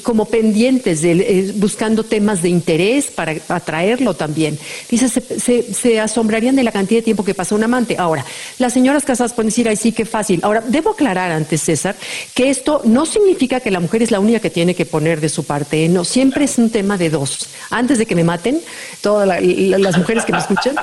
como 0.03 0.25
pendientes, 0.25 1.01
de, 1.01 1.53
buscando 1.55 2.03
temas 2.03 2.41
de 2.41 2.50
interés 2.50 3.07
para 3.07 3.36
atraerlo 3.50 4.13
también. 4.13 4.57
Dice, 4.89 5.10
se, 5.10 6.00
asombrarían 6.00 6.55
de 6.55 6.63
la 6.63 6.72
cantidad 6.72 7.00
de 7.00 7.03
tiempo 7.03 7.25
que 7.25 7.34
pasa 7.34 7.55
un 7.55 7.63
amante. 7.63 7.98
Ahora, 7.98 8.25
las 8.57 8.72
señoras 8.72 9.03
casadas 9.03 9.34
pueden 9.34 9.50
decir, 9.50 9.67
ay 9.67 9.75
sí, 9.75 9.91
qué 9.91 10.05
fácil. 10.05 10.39
Ahora, 10.43 10.62
debo 10.62 10.91
aclarar 10.91 11.31
antes, 11.31 11.62
César, 11.62 11.95
que 12.34 12.50
esto 12.50 12.81
no 12.86 13.05
significa 13.05 13.60
que 13.60 13.72
la 13.72 13.81
mujer 13.81 14.01
es 14.01 14.12
la 14.12 14.19
única 14.19 14.39
que 14.39 14.50
tiene 14.50 14.75
que 14.75 14.86
poner 14.86 15.19
de 15.19 15.29
su 15.29 15.43
parte. 15.43 15.89
No, 15.89 16.05
siempre 16.05 16.45
es 16.45 16.57
un 16.57 16.69
tema 16.69 16.98
de 16.98 17.10
dos. 17.10 17.50
Antes 17.69 17.98
de 17.98 18.05
que 18.05 18.15
me 18.15 18.24
maten, 18.24 18.62
todas 19.01 19.27
las 19.27 19.98
mujeres 19.98 20.24
que 20.24 20.31
escuchan? 20.38 20.75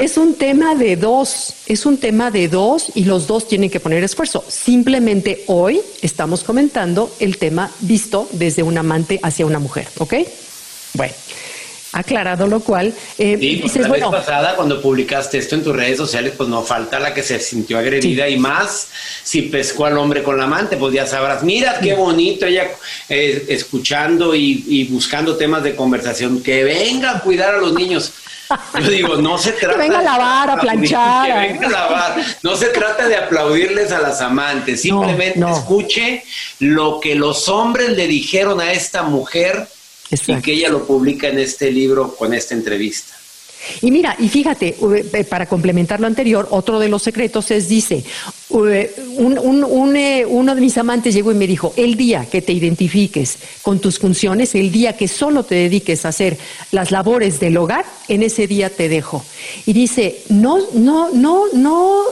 Es 0.00 0.16
un 0.16 0.34
tema 0.34 0.74
de 0.74 0.96
dos, 0.96 1.54
es 1.66 1.86
un 1.86 1.98
tema 1.98 2.30
de 2.30 2.48
dos 2.80 2.96
y 2.96 3.04
los 3.04 3.26
dos 3.26 3.48
tienen 3.48 3.70
que 3.70 3.80
poner 3.80 4.02
esfuerzo. 4.04 4.44
Simplemente 4.48 5.44
hoy 5.46 5.80
estamos 6.02 6.44
comentando 6.44 7.14
el 7.20 7.38
tema 7.38 7.70
visto 7.80 8.28
desde 8.32 8.62
un 8.62 8.78
amante 8.78 9.20
hacia 9.22 9.46
una 9.46 9.58
mujer, 9.58 9.88
¿ok? 9.98 10.14
Bueno. 10.94 11.14
Aclarado 11.92 12.46
lo 12.46 12.60
cual, 12.60 12.94
eh, 13.18 13.36
sí, 13.68 13.78
la 13.80 13.88
vez 13.88 14.04
pasada 14.04 14.54
cuando 14.54 14.80
publicaste 14.80 15.38
esto 15.38 15.56
en 15.56 15.64
tus 15.64 15.74
redes 15.74 15.96
sociales, 15.96 16.34
pues 16.36 16.48
no 16.48 16.62
falta 16.62 17.00
la 17.00 17.12
que 17.12 17.24
se 17.24 17.40
sintió 17.40 17.78
agredida 17.78 18.28
y 18.28 18.38
más 18.38 18.86
si 19.24 19.42
pescó 19.42 19.86
al 19.86 19.98
hombre 19.98 20.22
con 20.22 20.38
la 20.38 20.44
amante, 20.44 20.76
pues 20.76 20.94
ya 20.94 21.04
sabrás, 21.04 21.42
mira 21.42 21.80
qué 21.80 21.94
bonito 21.94 22.46
ella 22.46 22.70
eh, 23.08 23.44
escuchando 23.48 24.36
y, 24.36 24.64
y, 24.68 24.84
buscando 24.84 25.36
temas 25.36 25.64
de 25.64 25.74
conversación, 25.74 26.44
que 26.44 26.62
venga 26.62 27.10
a 27.10 27.20
cuidar 27.22 27.56
a 27.56 27.58
los 27.58 27.74
niños. 27.74 28.12
Yo 28.80 28.90
digo, 28.90 29.16
no 29.16 29.38
se 29.38 29.52
trata. 29.52 29.74
Que 29.74 29.80
venga 29.80 29.98
a 29.98 30.02
lavar, 30.02 30.50
a 30.50 30.60
planchar. 30.60 31.26
Que 31.26 31.52
venga 31.52 31.66
a 31.66 31.70
lavar. 31.70 32.24
No 32.42 32.56
se 32.56 32.66
trata 32.66 33.08
de 33.08 33.16
aplaudirles 33.16 33.92
a 33.92 34.00
las 34.00 34.20
amantes. 34.20 34.82
Simplemente 34.82 35.40
escuche 35.50 36.24
lo 36.58 37.00
que 37.00 37.14
los 37.14 37.48
hombres 37.48 37.90
le 37.90 38.06
dijeron 38.06 38.60
a 38.60 38.72
esta 38.72 39.02
mujer 39.02 39.68
y 40.10 40.40
que 40.40 40.52
ella 40.52 40.68
lo 40.68 40.86
publica 40.86 41.28
en 41.28 41.38
este 41.38 41.70
libro 41.70 42.14
con 42.16 42.34
esta 42.34 42.54
entrevista. 42.54 43.14
Y 43.82 43.90
mira, 43.90 44.16
y 44.18 44.28
fíjate, 44.28 44.76
eh, 45.12 45.24
para 45.24 45.46
complementar 45.46 46.00
lo 46.00 46.06
anterior, 46.06 46.48
otro 46.50 46.78
de 46.78 46.88
los 46.88 47.02
secretos 47.02 47.50
es, 47.50 47.68
dice, 47.68 48.04
un, 48.50 48.68
eh, 49.96 50.24
uno 50.26 50.54
de 50.54 50.60
mis 50.60 50.78
amantes 50.78 51.14
llegó 51.14 51.32
y 51.32 51.36
me 51.36 51.46
dijo, 51.46 51.72
el 51.76 51.96
día 51.96 52.26
que 52.30 52.42
te 52.42 52.52
identifiques 52.52 53.38
con 53.62 53.78
tus 53.78 53.98
funciones, 53.98 54.54
el 54.54 54.72
día 54.72 54.96
que 54.96 55.08
solo 55.08 55.44
te 55.44 55.54
dediques 55.54 56.04
a 56.04 56.08
hacer 56.08 56.38
las 56.72 56.90
labores 56.90 57.40
del 57.40 57.56
hogar, 57.56 57.84
en 58.08 58.22
ese 58.22 58.46
día 58.46 58.70
te 58.70 58.88
dejo. 58.88 59.24
Y 59.66 59.72
dice, 59.72 60.22
no, 60.28 60.58
no, 60.74 61.10
no, 61.10 61.46
no 61.52 62.04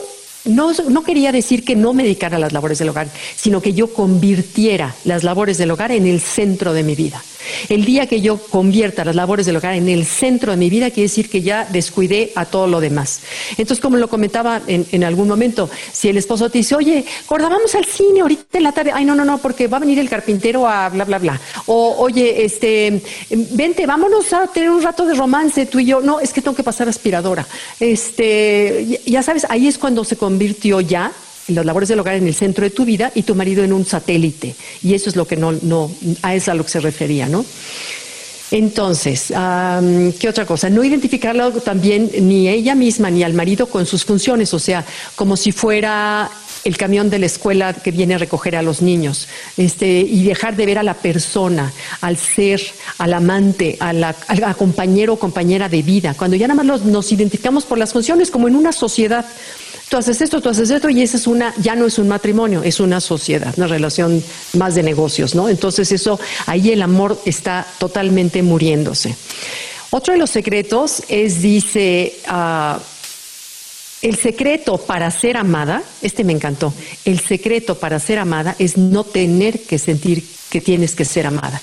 no, 0.45 0.71
no, 0.87 1.03
quería 1.03 1.31
decir 1.31 1.63
que 1.63 1.75
no 1.75 1.93
me 1.93 2.03
dedicara 2.03 2.37
a 2.37 2.39
las 2.39 2.53
labores 2.53 2.79
del 2.79 2.89
hogar, 2.89 3.09
sino 3.35 3.61
que 3.61 3.73
yo 3.73 3.93
convirtiera 3.93 4.95
las 5.03 5.23
labores 5.23 5.57
del 5.57 5.71
hogar 5.71 5.91
en 5.91 6.07
el 6.07 6.21
centro 6.21 6.73
de 6.73 6.83
mi 6.83 6.95
vida. 6.95 7.21
El 7.69 7.85
día 7.85 8.07
que 8.07 8.21
yo 8.21 8.37
convierta 8.37 9.05
las 9.05 9.15
labores 9.15 9.45
del 9.45 9.57
hogar 9.57 9.75
en 9.75 9.89
el 9.89 10.05
centro 10.05 10.51
de 10.51 10.57
mi 10.57 10.69
vida, 10.69 10.89
quiere 10.89 11.03
decir 11.03 11.29
que 11.29 11.41
ya 11.41 11.65
descuidé 11.65 12.31
a 12.35 12.45
todo 12.45 12.67
lo 12.67 12.79
demás. 12.79 13.21
Entonces, 13.51 13.79
como 13.79 13.97
lo 13.97 14.07
comentaba 14.07 14.61
en, 14.67 15.03
algún 15.03 15.27
momento, 15.27 15.69
si 15.91 16.09
el 16.09 16.17
esposo 16.17 16.49
te 16.49 16.59
dice, 16.59 16.75
oye, 16.75 17.05
Gorda, 17.27 17.49
vamos 17.49 17.73
al 17.75 17.85
cine 17.85 18.21
ahorita 18.21 18.57
en 18.57 18.63
la 18.63 18.71
tarde, 18.71 18.91
ay, 18.93 19.05
no, 19.05 19.15
no, 19.15 19.25
no, 19.25 19.37
porque 19.37 19.67
va 19.67 19.77
a 19.77 19.79
venir 19.79 19.99
el 19.99 20.09
carpintero 20.09 20.67
a 20.67 20.89
bla, 20.89 21.05
bla, 21.05 21.19
bla. 21.19 21.39
O, 21.67 21.95
oye, 21.99 22.43
este, 22.43 23.01
vente, 23.29 23.85
vámonos 23.85 24.31
a 24.33 24.47
tener 24.47 24.69
un 24.69 24.81
rato 24.81 25.05
de 25.05 25.13
romance 25.13 25.65
tú 25.65 25.79
y 25.79 25.85
yo. 25.85 26.01
No, 26.01 26.19
es 26.19 26.33
que 26.33 26.41
tengo 26.41 26.55
que 26.55 26.63
pasar 26.63 26.89
aspiradora. 26.89 27.45
Este, 27.79 29.01
ya 29.05 29.23
sabes, 29.23 29.45
ahí 29.49 29.67
es 29.67 29.77
cuando 29.77 30.03
se 30.03 30.17
convirtió 30.17 30.81
ya 30.81 31.11
las 31.49 31.65
labores 31.65 31.89
del 31.89 31.99
hogar 31.99 32.15
en 32.15 32.27
el 32.27 32.35
centro 32.35 32.63
de 32.63 32.69
tu 32.69 32.85
vida 32.85 33.11
y 33.15 33.23
tu 33.23 33.35
marido 33.35 33.63
en 33.63 33.73
un 33.73 33.85
satélite. 33.85 34.55
Y 34.83 34.93
eso 34.93 35.09
es 35.09 35.15
lo 35.15 35.25
que 35.25 35.35
no, 35.35 35.51
no 35.51 35.91
a 36.21 36.35
eso 36.35 36.51
a 36.51 36.55
lo 36.55 36.63
que 36.63 36.71
se 36.71 36.79
refería, 36.79 37.27
¿no? 37.27 37.45
Entonces, 38.51 39.27
¿qué 39.27 40.27
otra 40.27 40.45
cosa? 40.45 40.69
No 40.69 40.83
identificarlo 40.83 41.51
también 41.51 42.09
ni 42.21 42.49
ella 42.49 42.73
misma 42.73 43.11
ni 43.11 43.23
al 43.23 43.33
marido 43.33 43.67
con 43.67 43.85
sus 43.85 44.05
funciones, 44.05 44.53
o 44.53 44.59
sea, 44.59 44.85
como 45.15 45.37
si 45.37 45.51
fuera 45.51 46.31
el 46.63 46.75
camión 46.75 47.09
de 47.09 47.19
la 47.19 47.27
escuela 47.27 47.73
que 47.73 47.91
viene 47.91 48.15
a 48.15 48.17
recoger 48.17 48.55
a 48.55 48.61
los 48.61 48.81
niños, 48.81 49.27
este, 49.55 49.99
y 49.99 50.23
dejar 50.23 50.55
de 50.55 50.65
ver 50.65 50.79
a 50.79 50.83
la 50.83 50.95
persona, 50.95 51.71
al 52.01 52.17
ser, 52.17 52.61
al 52.97 53.13
amante, 53.13 53.77
a 53.79 53.93
la, 53.93 54.15
al 54.27 54.55
compañero 54.57 55.13
o 55.13 55.19
compañera 55.19 55.69
de 55.69 55.83
vida, 55.83 56.15
cuando 56.17 56.35
ya 56.35 56.47
nada 56.47 56.63
más 56.63 56.81
nos 56.81 57.11
identificamos 57.11 57.65
por 57.65 57.77
las 57.77 57.93
funciones 57.93 58.31
como 58.31 58.47
en 58.47 58.55
una 58.55 58.71
sociedad 58.71 59.25
tú 59.89 59.97
haces 59.97 60.21
esto, 60.21 60.39
tú 60.39 60.49
haces 60.49 60.69
esto, 60.69 60.89
y 60.89 61.01
esa 61.01 61.17
es 61.17 61.27
una, 61.27 61.53
ya 61.57 61.75
no 61.75 61.85
es 61.85 61.97
un 61.97 62.07
matrimonio, 62.07 62.61
es 62.63 62.79
una 62.79 63.01
sociedad, 63.01 63.53
una 63.57 63.67
relación 63.67 64.23
más 64.53 64.75
de 64.75 64.83
negocios, 64.83 65.35
¿no? 65.35 65.49
Entonces 65.49 65.91
eso, 65.91 66.19
ahí 66.45 66.71
el 66.71 66.81
amor 66.81 67.19
está 67.25 67.65
totalmente 67.79 68.43
muriéndose. 68.43 69.15
Otro 69.89 70.13
de 70.13 70.19
los 70.19 70.29
secretos 70.29 71.01
es, 71.09 71.41
dice, 71.41 72.19
uh, 72.29 72.79
el 74.01 74.15
secreto 74.15 74.77
para 74.77 75.11
ser 75.11 75.37
amada, 75.37 75.83
este 76.01 76.23
me 76.23 76.33
encantó, 76.33 76.73
el 77.05 77.19
secreto 77.19 77.75
para 77.75 77.99
ser 77.99 78.19
amada 78.19 78.55
es 78.59 78.77
no 78.77 79.03
tener 79.03 79.61
que 79.61 79.77
sentir 79.77 80.23
que 80.49 80.61
tienes 80.61 80.95
que 80.95 81.05
ser 81.05 81.27
amada. 81.27 81.61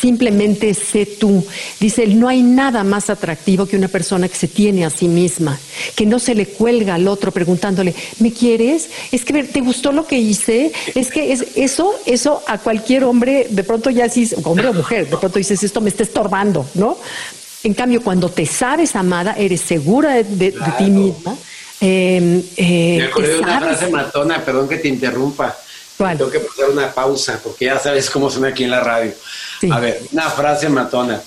Simplemente 0.00 0.72
sé 0.74 1.06
tú. 1.06 1.44
Dice, 1.80 2.06
no 2.06 2.28
hay 2.28 2.42
nada 2.42 2.84
más 2.84 3.10
atractivo 3.10 3.66
que 3.66 3.76
una 3.76 3.88
persona 3.88 4.28
que 4.28 4.36
se 4.36 4.46
tiene 4.46 4.84
a 4.84 4.90
sí 4.90 5.08
misma, 5.08 5.58
que 5.96 6.06
no 6.06 6.20
se 6.20 6.36
le 6.36 6.46
cuelga 6.46 6.94
al 6.94 7.08
otro 7.08 7.32
preguntándole, 7.32 7.94
¿me 8.20 8.32
quieres? 8.32 8.90
Es 9.10 9.24
que 9.24 9.42
te 9.42 9.60
gustó 9.60 9.90
lo 9.90 10.06
que 10.06 10.18
hice. 10.18 10.72
Es 10.94 11.10
que 11.10 11.32
es 11.32 11.46
eso, 11.56 11.92
eso 12.06 12.42
a 12.46 12.58
cualquier 12.58 13.02
hombre, 13.02 13.48
de 13.50 13.64
pronto 13.64 13.90
ya 13.90 14.06
dices, 14.06 14.36
hombre 14.44 14.68
o 14.68 14.72
mujer, 14.72 15.10
de 15.10 15.16
pronto 15.16 15.38
dices, 15.38 15.64
esto 15.64 15.80
me 15.80 15.90
está 15.90 16.04
estorbando, 16.04 16.64
¿no? 16.74 16.96
En 17.64 17.74
cambio, 17.74 18.02
cuando 18.02 18.28
te 18.28 18.46
sabes 18.46 18.94
amada, 18.94 19.34
eres 19.36 19.62
segura 19.62 20.14
de 20.22 20.52
ti 20.78 20.84
misma 20.84 21.36
eh, 21.80 22.44
eh, 22.56 22.96
Me 22.98 23.04
acordé 23.04 23.34
de 23.34 23.40
una 23.40 23.60
frase 23.60 23.88
matona, 23.88 24.44
perdón 24.44 24.68
que 24.68 24.78
te 24.78 24.88
interrumpa. 24.88 25.56
Tengo 25.96 26.30
que 26.30 26.40
poner 26.40 26.70
una 26.70 26.94
pausa 26.94 27.40
porque 27.42 27.64
ya 27.64 27.78
sabes 27.78 28.08
cómo 28.08 28.30
suena 28.30 28.48
aquí 28.48 28.64
en 28.64 28.70
la 28.70 28.80
radio. 28.80 29.12
A 29.70 29.80
ver, 29.80 30.00
una 30.12 30.30
frase 30.30 30.68
matona. 30.68 31.20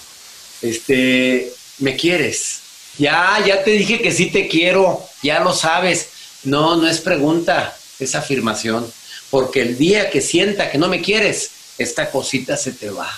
Este, 0.62 1.54
me 1.80 1.96
quieres. 1.98 2.60
Ya, 2.98 3.44
ya 3.46 3.64
te 3.64 3.72
dije 3.72 4.02
que 4.02 4.12
sí 4.12 4.32
te 4.32 4.48
quiero, 4.48 5.04
ya 5.22 5.42
lo 5.42 5.54
sabes. 5.54 6.10
No, 6.44 6.78
no 6.78 6.88
es 6.88 7.02
pregunta, 7.02 7.76
es 8.00 8.16
afirmación. 8.16 8.92
Porque 9.30 9.62
el 9.62 9.78
día 9.78 10.10
que 10.10 10.22
sienta 10.22 10.70
que 10.72 10.78
no 10.78 10.88
me 10.88 11.02
quieres, 11.02 11.52
esta 11.78 12.10
cosita 12.10 12.56
se 12.56 12.72
te 12.72 12.90
va. 12.90 13.10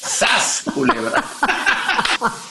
¡Sas, 0.00 0.62
culebra! 0.74 1.24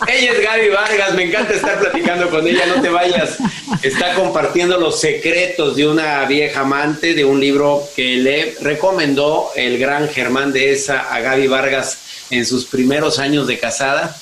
ella 0.08 0.32
es 0.32 0.42
Gaby 0.42 0.70
Vargas, 0.70 1.14
me 1.14 1.24
encanta 1.24 1.54
estar 1.54 1.80
platicando 1.80 2.30
con 2.30 2.48
ella, 2.48 2.66
no 2.68 2.82
te 2.82 2.90
vayas. 2.90 3.38
Está 3.82 4.14
compartiendo 4.14 4.78
los 4.78 5.00
secretos 5.00 5.76
de 5.76 5.88
una 5.88 6.24
vieja 6.26 6.62
amante 6.62 7.14
de 7.14 7.26
un 7.26 7.40
libro 7.40 7.84
que 7.96 8.18
le 8.18 8.56
recomendó 8.62 9.52
el 9.56 9.78
gran 9.78 10.10
Germán 10.10 10.54
de 10.54 10.72
esa 10.72 11.14
a 11.14 11.20
Gaby 11.20 11.48
Vargas 11.48 11.98
en 12.30 12.46
sus 12.46 12.66
primeros 12.66 13.20
años 13.20 13.48
de 13.48 13.60
casada. 13.60 14.16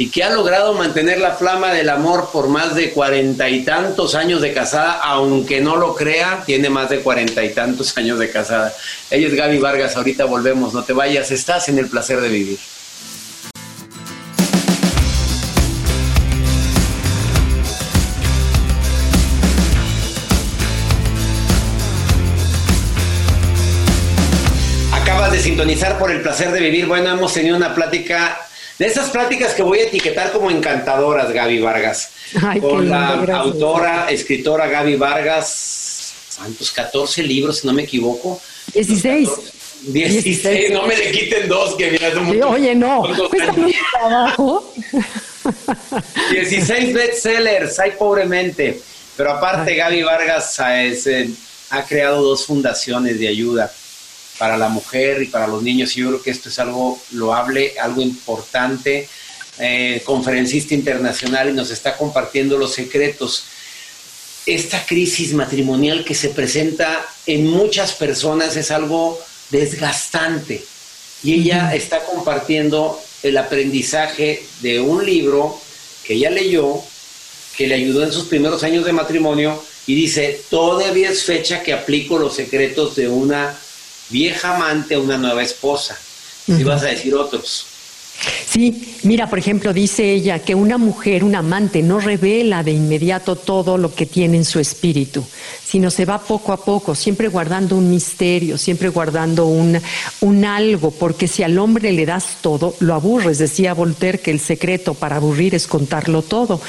y 0.00 0.10
que 0.10 0.22
ha 0.22 0.30
logrado 0.30 0.74
mantener 0.74 1.18
la 1.18 1.32
flama 1.32 1.72
del 1.72 1.88
amor 1.88 2.30
por 2.32 2.46
más 2.48 2.76
de 2.76 2.92
cuarenta 2.92 3.50
y 3.50 3.64
tantos 3.64 4.14
años 4.14 4.40
de 4.40 4.52
casada, 4.52 4.92
aunque 5.02 5.60
no 5.60 5.74
lo 5.74 5.96
crea, 5.96 6.44
tiene 6.46 6.70
más 6.70 6.88
de 6.88 7.00
cuarenta 7.00 7.42
y 7.42 7.52
tantos 7.52 7.98
años 7.98 8.20
de 8.20 8.30
casada. 8.30 8.72
Ella 9.10 9.26
es 9.26 9.34
Gaby 9.34 9.58
Vargas, 9.58 9.96
ahorita 9.96 10.24
volvemos, 10.24 10.72
no 10.72 10.84
te 10.84 10.92
vayas, 10.92 11.32
estás 11.32 11.68
en 11.68 11.78
el 11.78 11.88
placer 11.88 12.20
de 12.20 12.28
vivir. 12.28 12.58
Sintonizar 25.48 25.98
por 25.98 26.10
el 26.10 26.20
placer 26.20 26.52
de 26.52 26.60
vivir. 26.60 26.84
Bueno, 26.84 27.10
hemos 27.10 27.32
tenido 27.32 27.56
una 27.56 27.74
plática 27.74 28.38
de 28.78 28.86
esas 28.86 29.08
pláticas 29.08 29.54
que 29.54 29.62
voy 29.62 29.78
a 29.78 29.84
etiquetar 29.84 30.30
como 30.30 30.50
encantadoras, 30.50 31.32
Gaby 31.32 31.60
Vargas. 31.60 32.10
con 32.60 32.88
la 32.88 33.14
autora, 33.14 34.08
escritora 34.10 34.66
Gaby 34.66 34.96
Vargas, 34.96 36.12
¿cuántos? 36.36 36.70
14 36.70 37.22
libros, 37.22 37.60
si 37.60 37.66
no 37.66 37.72
me 37.72 37.84
equivoco. 37.84 38.38
16. 38.74 39.28
16, 39.84 40.70
no 40.72 40.86
me 40.86 40.96
le 40.96 41.12
quiten 41.12 41.48
dos, 41.48 41.76
que 41.76 41.92
mira, 41.92 42.10
Oye, 42.48 42.74
no, 42.74 43.04
trabajo. 43.92 44.74
16 46.30 46.92
bestsellers, 46.92 47.78
hay 47.78 47.92
pobremente. 47.92 48.82
Pero 49.16 49.32
aparte, 49.32 49.74
Gaby 49.74 50.02
Vargas 50.02 50.60
eh, 50.60 51.30
ha 51.70 51.82
creado 51.84 52.22
dos 52.22 52.44
fundaciones 52.44 53.18
de 53.18 53.28
ayuda 53.28 53.72
para 54.38 54.56
la 54.56 54.68
mujer 54.68 55.22
y 55.22 55.26
para 55.26 55.46
los 55.46 55.62
niños. 55.62 55.96
Y 55.96 56.00
yo 56.00 56.08
creo 56.08 56.22
que 56.22 56.30
esto 56.30 56.48
es 56.48 56.58
algo 56.58 57.00
loable, 57.10 57.74
algo 57.78 58.00
importante. 58.00 59.08
Eh, 59.60 60.02
conferencista 60.04 60.74
internacional 60.74 61.50
y 61.50 61.52
nos 61.52 61.70
está 61.70 61.96
compartiendo 61.96 62.56
los 62.56 62.74
secretos. 62.74 63.44
Esta 64.46 64.86
crisis 64.86 65.34
matrimonial 65.34 66.04
que 66.04 66.14
se 66.14 66.28
presenta 66.28 67.04
en 67.26 67.46
muchas 67.46 67.92
personas 67.92 68.56
es 68.56 68.70
algo 68.70 69.20
desgastante 69.50 70.64
y 71.24 71.34
ella 71.34 71.74
está 71.74 72.04
compartiendo 72.04 73.00
el 73.24 73.36
aprendizaje 73.36 74.44
de 74.60 74.80
un 74.80 75.04
libro 75.04 75.60
que 76.04 76.14
ella 76.14 76.30
leyó, 76.30 76.80
que 77.56 77.66
le 77.66 77.74
ayudó 77.74 78.04
en 78.04 78.12
sus 78.12 78.24
primeros 78.24 78.62
años 78.62 78.84
de 78.84 78.92
matrimonio 78.92 79.60
y 79.88 79.94
dice, 79.96 80.40
todavía 80.48 81.10
es 81.10 81.24
fecha 81.24 81.62
que 81.62 81.72
aplico 81.72 82.18
los 82.18 82.36
secretos 82.36 82.94
de 82.94 83.08
una 83.08 83.58
vieja 84.10 84.56
amante 84.56 84.94
a 84.94 85.00
una 85.00 85.16
nueva 85.16 85.42
esposa. 85.42 85.98
Y 86.46 86.62
vas 86.62 86.82
a 86.82 86.86
decir 86.86 87.14
otros. 87.14 87.66
Sí, 88.46 88.96
mira, 89.04 89.28
por 89.30 89.38
ejemplo, 89.38 89.72
dice 89.72 90.12
ella 90.12 90.40
que 90.40 90.54
una 90.54 90.76
mujer, 90.76 91.22
un 91.22 91.36
amante, 91.36 91.82
no 91.82 92.00
revela 92.00 92.64
de 92.64 92.72
inmediato 92.72 93.36
todo 93.36 93.78
lo 93.78 93.94
que 93.94 94.06
tiene 94.06 94.38
en 94.38 94.44
su 94.44 94.58
espíritu, 94.58 95.24
sino 95.64 95.90
se 95.90 96.04
va 96.04 96.18
poco 96.18 96.52
a 96.52 96.56
poco, 96.56 96.94
siempre 96.94 97.28
guardando 97.28 97.76
un 97.76 97.90
misterio, 97.90 98.58
siempre 98.58 98.88
guardando 98.88 99.46
un, 99.46 99.80
un 100.20 100.44
algo, 100.44 100.90
porque 100.90 101.28
si 101.28 101.42
al 101.42 101.58
hombre 101.58 101.92
le 101.92 102.06
das 102.06 102.38
todo, 102.40 102.74
lo 102.80 102.94
aburres. 102.94 103.38
Decía 103.38 103.74
Voltaire 103.74 104.18
que 104.18 104.32
el 104.32 104.40
secreto 104.40 104.94
para 104.94 105.16
aburrir 105.16 105.54
es 105.54 105.66
contarlo 105.66 106.22
todo. 106.22 106.60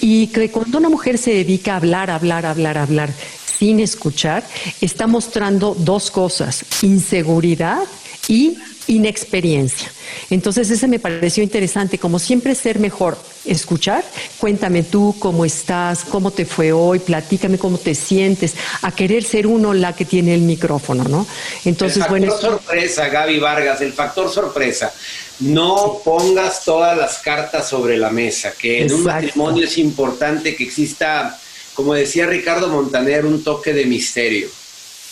Y 0.00 0.28
que 0.28 0.50
cuando 0.50 0.78
una 0.78 0.88
mujer 0.88 1.18
se 1.18 1.32
dedica 1.32 1.74
a 1.74 1.76
hablar, 1.76 2.10
hablar, 2.10 2.46
hablar, 2.46 2.78
hablar, 2.78 3.10
sin 3.58 3.80
escuchar, 3.80 4.44
está 4.80 5.06
mostrando 5.06 5.74
dos 5.78 6.10
cosas, 6.10 6.64
inseguridad 6.82 7.82
y 8.28 8.56
inexperiencia. 8.88 9.90
Entonces, 10.30 10.70
ese 10.70 10.86
me 10.86 10.98
pareció 10.98 11.42
interesante, 11.42 11.98
como 11.98 12.18
siempre 12.18 12.54
ser 12.54 12.78
mejor 12.78 13.18
escuchar. 13.44 14.04
Cuéntame 14.38 14.82
tú 14.82 15.14
cómo 15.18 15.44
estás, 15.44 16.04
cómo 16.04 16.30
te 16.30 16.44
fue 16.44 16.72
hoy, 16.72 16.98
platícame 16.98 17.58
cómo 17.58 17.78
te 17.78 17.94
sientes, 17.94 18.54
a 18.82 18.92
querer 18.92 19.24
ser 19.24 19.46
uno 19.46 19.74
la 19.74 19.94
que 19.94 20.04
tiene 20.04 20.34
el 20.34 20.42
micrófono, 20.42 21.04
¿no? 21.04 21.26
Entonces, 21.64 22.04
el 22.04 22.28
factor 22.28 22.40
sorpresa, 22.40 23.08
Gaby 23.08 23.38
Vargas, 23.38 23.80
el 23.80 23.92
factor 23.92 24.30
sorpresa. 24.30 24.92
No 25.40 26.00
pongas 26.04 26.64
todas 26.64 26.96
las 26.96 27.18
cartas 27.18 27.68
sobre 27.68 27.98
la 27.98 28.10
mesa, 28.10 28.52
que 28.58 28.82
en 28.82 28.92
un 28.92 29.04
matrimonio 29.04 29.64
es 29.64 29.76
importante 29.76 30.56
que 30.56 30.64
exista 30.64 31.38
como 31.76 31.94
decía 31.94 32.26
Ricardo 32.26 32.68
Montaner, 32.68 33.24
un 33.24 33.44
toque 33.44 33.72
de 33.72 33.84
misterio. 33.84 34.48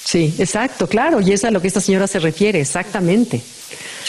Sí, 0.04 0.34
exacto, 0.38 0.88
claro, 0.88 1.20
y 1.20 1.32
es 1.32 1.44
a 1.44 1.50
lo 1.50 1.60
que 1.60 1.68
esta 1.68 1.80
señora 1.80 2.06
se 2.06 2.18
refiere, 2.18 2.60
exactamente 2.60 3.40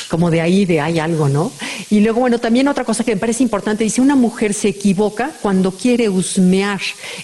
como 0.10 0.32
de 0.32 0.42
ahí, 0.42 0.66
de 0.66 0.82
hay 0.82 1.00
algo, 1.00 1.30
¿no? 1.30 1.52
Y 1.90 2.00
luego, 2.00 2.20
bueno, 2.22 2.40
también 2.40 2.68
otra 2.68 2.84
cosa 2.84 3.04
que 3.04 3.16
me 3.16 3.20
parece 3.20 3.44
importante, 3.44 3.84
dice, 3.84 4.02
una 4.02 4.16
mujer 4.16 4.54
se 4.54 4.70
equivoca 4.70 5.32
cuando 5.42 5.72
quiere 5.72 6.10
husmear 6.10 6.82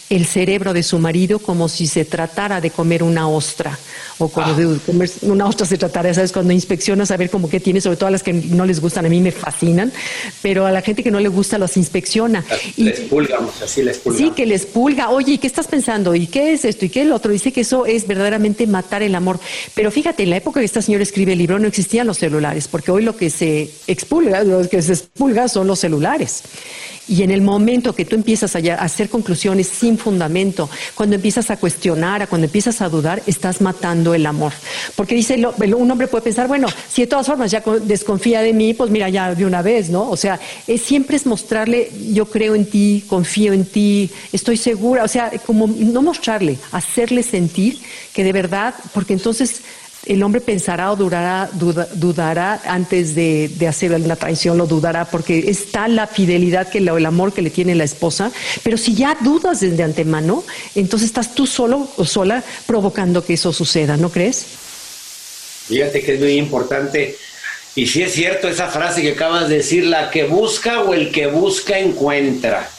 el 0.09 0.25
cerebro 0.25 0.73
de 0.73 0.83
su 0.83 0.99
marido 0.99 1.39
como 1.39 1.69
si 1.69 1.87
se 1.87 2.05
tratara 2.05 2.61
de 2.61 2.71
comer 2.71 3.03
una 3.03 3.27
ostra, 3.27 3.77
o 4.17 4.29
como 4.29 4.53
de 4.53 4.77
comer 4.79 5.09
una 5.21 5.45
ostra 5.45 5.65
se 5.65 5.77
tratara, 5.77 6.13
¿sabes? 6.13 6.31
Cuando 6.31 6.53
inspeccionas 6.53 7.11
a 7.11 7.17
ver 7.17 7.29
como 7.29 7.49
qué 7.49 7.59
tiene, 7.59 7.81
sobre 7.81 7.97
todo 7.97 8.07
a 8.07 8.11
las 8.11 8.23
que 8.23 8.33
no 8.33 8.65
les 8.65 8.79
gustan, 8.79 9.05
a 9.05 9.09
mí 9.09 9.19
me 9.19 9.31
fascinan, 9.31 9.91
pero 10.41 10.65
a 10.65 10.71
la 10.71 10.81
gente 10.81 11.03
que 11.03 11.11
no 11.11 11.19
le 11.19 11.29
gusta 11.29 11.57
los 11.57 11.77
inspecciona. 11.77 12.43
Y, 12.75 12.83
les 12.83 12.99
pulgamos, 13.01 13.61
así 13.61 13.83
les 13.83 13.99
pulgamos. 13.99 14.29
Sí, 14.29 14.35
que 14.35 14.45
les 14.45 14.65
pulga, 14.65 15.09
oye, 15.09 15.33
¿y 15.33 15.37
qué 15.37 15.47
estás 15.47 15.67
pensando? 15.67 16.15
¿Y 16.15 16.27
qué 16.27 16.53
es 16.53 16.65
esto? 16.65 16.85
¿Y 16.85 16.89
qué 16.89 17.01
el 17.01 17.11
otro? 17.11 17.31
Dice 17.31 17.51
que 17.51 17.61
eso 17.61 17.85
es 17.85 18.07
verdaderamente 18.07 18.67
matar 18.67 19.03
el 19.03 19.15
amor. 19.15 19.39
Pero 19.73 19.91
fíjate, 19.91 20.23
en 20.23 20.31
la 20.31 20.37
época 20.37 20.59
que 20.59 20.65
esta 20.65 20.81
señora 20.81 21.03
escribe 21.03 21.33
el 21.33 21.39
libro 21.39 21.59
no 21.59 21.67
existían 21.67 22.07
los 22.07 22.17
celulares 22.17 22.30
porque 22.69 22.91
hoy 22.91 23.03
lo 23.03 23.15
que 23.15 23.29
se 23.29 23.69
expulga, 23.87 24.43
lo 24.43 24.67
que 24.67 24.81
se 24.81 24.93
expulga 24.93 25.47
son 25.47 25.67
los 25.67 25.79
celulares. 25.79 26.43
Y 27.07 27.23
en 27.23 27.31
el 27.31 27.41
momento 27.41 27.93
que 27.93 28.05
tú 28.05 28.15
empiezas 28.15 28.55
a 28.55 28.59
hacer 28.75 29.09
conclusiones 29.09 29.67
sin 29.67 29.97
fundamento, 29.97 30.69
cuando 30.95 31.15
empiezas 31.15 31.49
a 31.51 31.57
cuestionar, 31.57 32.27
cuando 32.29 32.45
empiezas 32.45 32.81
a 32.81 32.89
dudar, 32.89 33.21
estás 33.25 33.59
matando 33.59 34.13
el 34.13 34.25
amor. 34.25 34.53
Porque 34.95 35.15
dice, 35.15 35.35
un 35.35 35.91
hombre 35.91 36.07
puede 36.07 36.23
pensar, 36.23 36.47
bueno, 36.47 36.67
si 36.89 37.01
de 37.01 37.07
todas 37.07 37.27
formas 37.27 37.51
ya 37.51 37.61
desconfía 37.83 38.41
de 38.41 38.53
mí, 38.53 38.73
pues 38.73 38.89
mira, 38.91 39.09
ya 39.09 39.35
de 39.35 39.45
una 39.45 39.61
vez, 39.61 39.89
¿no? 39.89 40.09
O 40.09 40.15
sea, 40.15 40.39
es, 40.67 40.81
siempre 40.81 41.17
es 41.17 41.25
mostrarle, 41.25 41.91
yo 42.13 42.27
creo 42.27 42.55
en 42.55 42.65
ti, 42.65 43.03
confío 43.07 43.51
en 43.51 43.65
ti, 43.65 44.09
estoy 44.31 44.55
segura, 44.55 45.03
o 45.03 45.07
sea, 45.07 45.31
como 45.45 45.67
no 45.67 46.01
mostrarle, 46.01 46.59
hacerle 46.71 47.23
sentir 47.23 47.79
que 48.13 48.23
de 48.23 48.31
verdad, 48.31 48.73
porque 48.93 49.13
entonces 49.13 49.61
el 50.05 50.23
hombre 50.23 50.41
pensará 50.41 50.91
o 50.91 50.95
durará, 50.95 51.49
dudará 51.53 52.61
antes 52.65 53.13
de, 53.13 53.51
hacer 53.67 53.99
la 53.99 54.15
traición, 54.15 54.57
lo 54.57 54.65
dudará, 54.65 55.05
porque 55.05 55.49
está 55.49 55.87
la 55.87 56.07
fidelidad, 56.07 56.69
que 56.69 56.79
el 56.79 57.05
amor 57.05 57.33
que 57.33 57.41
le 57.41 57.49
tiene 57.49 57.75
la 57.75 57.83
esposa. 57.83 58.31
Pero 58.63 58.77
si 58.77 58.95
ya 58.95 59.17
dudas 59.21 59.59
desde 59.59 59.83
antemano, 59.83 60.43
entonces 60.75 61.07
estás 61.07 61.35
tú 61.35 61.45
solo 61.45 61.87
o 61.97 62.05
sola 62.05 62.43
provocando 62.65 63.23
que 63.23 63.33
eso 63.33 63.53
suceda, 63.53 63.97
¿no 63.97 64.09
crees? 64.09 64.45
Fíjate 65.67 66.01
que 66.01 66.15
es 66.15 66.19
muy 66.19 66.33
importante 66.33 67.15
y 67.75 67.87
si 67.87 68.03
es 68.03 68.13
cierto 68.13 68.49
esa 68.49 68.67
frase 68.67 69.01
que 69.01 69.11
acabas 69.11 69.47
de 69.47 69.57
decir, 69.57 69.85
la 69.85 70.09
que 70.11 70.25
busca 70.25 70.81
o 70.81 70.93
el 70.93 71.11
que 71.11 71.27
busca 71.27 71.79
encuentra. 71.79 72.69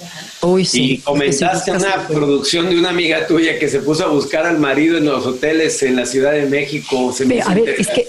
Y 0.72 0.98
comentaste 0.98 1.70
una 1.70 2.08
producción 2.08 2.68
de 2.68 2.78
una 2.78 2.90
amiga 2.90 3.26
tuya 3.26 3.58
que 3.58 3.68
se 3.68 3.80
puso 3.80 4.04
a 4.04 4.08
buscar 4.08 4.44
al 4.44 4.58
marido 4.58 4.98
en 4.98 5.06
los 5.06 5.24
hoteles 5.24 5.82
en 5.82 5.96
la 5.96 6.04
Ciudad 6.04 6.32
de 6.32 6.46
México. 6.46 7.12
Se 7.12 7.24
me 7.24 7.40
a 7.40 7.54
ver, 7.54 7.76
es 7.78 7.88
que, 7.88 8.06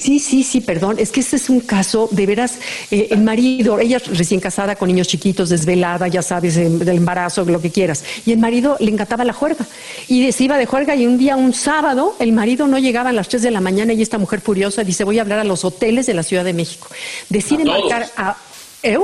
Sí, 0.00 0.18
sí, 0.18 0.42
sí, 0.42 0.60
perdón. 0.60 0.96
Es 0.98 1.12
que 1.12 1.20
este 1.20 1.36
es 1.36 1.48
un 1.48 1.60
caso, 1.60 2.08
de 2.10 2.26
veras, 2.26 2.58
eh, 2.90 3.08
el 3.10 3.20
marido, 3.20 3.78
ella 3.78 3.98
recién 3.98 4.40
casada 4.40 4.74
con 4.74 4.88
niños 4.88 5.06
chiquitos, 5.06 5.48
desvelada, 5.50 6.08
ya 6.08 6.20
sabes, 6.20 6.56
del 6.56 6.88
embarazo, 6.88 7.44
lo 7.44 7.60
que 7.60 7.70
quieras. 7.70 8.04
Y 8.26 8.32
el 8.32 8.38
marido 8.38 8.76
le 8.80 8.90
encantaba 8.90 9.24
la 9.24 9.32
juerga. 9.32 9.66
Y 10.08 10.32
se 10.32 10.44
iba 10.44 10.58
de 10.58 10.66
juerga 10.66 10.96
y 10.96 11.06
un 11.06 11.16
día, 11.16 11.36
un 11.36 11.54
sábado, 11.54 12.16
el 12.18 12.32
marido 12.32 12.66
no 12.66 12.78
llegaba 12.78 13.10
a 13.10 13.12
las 13.12 13.28
3 13.28 13.42
de 13.42 13.50
la 13.50 13.60
mañana 13.60 13.92
y 13.92 14.02
esta 14.02 14.18
mujer 14.18 14.40
furiosa 14.40 14.82
dice, 14.82 15.04
voy 15.04 15.18
a 15.18 15.22
hablar 15.22 15.38
a 15.38 15.44
los 15.44 15.64
hoteles 15.64 16.06
de 16.06 16.14
la 16.14 16.22
Ciudad 16.22 16.44
de 16.44 16.52
México. 16.52 16.88
Decide 17.28 17.64
marcar 17.64 18.10
a... 18.16 18.36
¿Eh? 18.82 18.98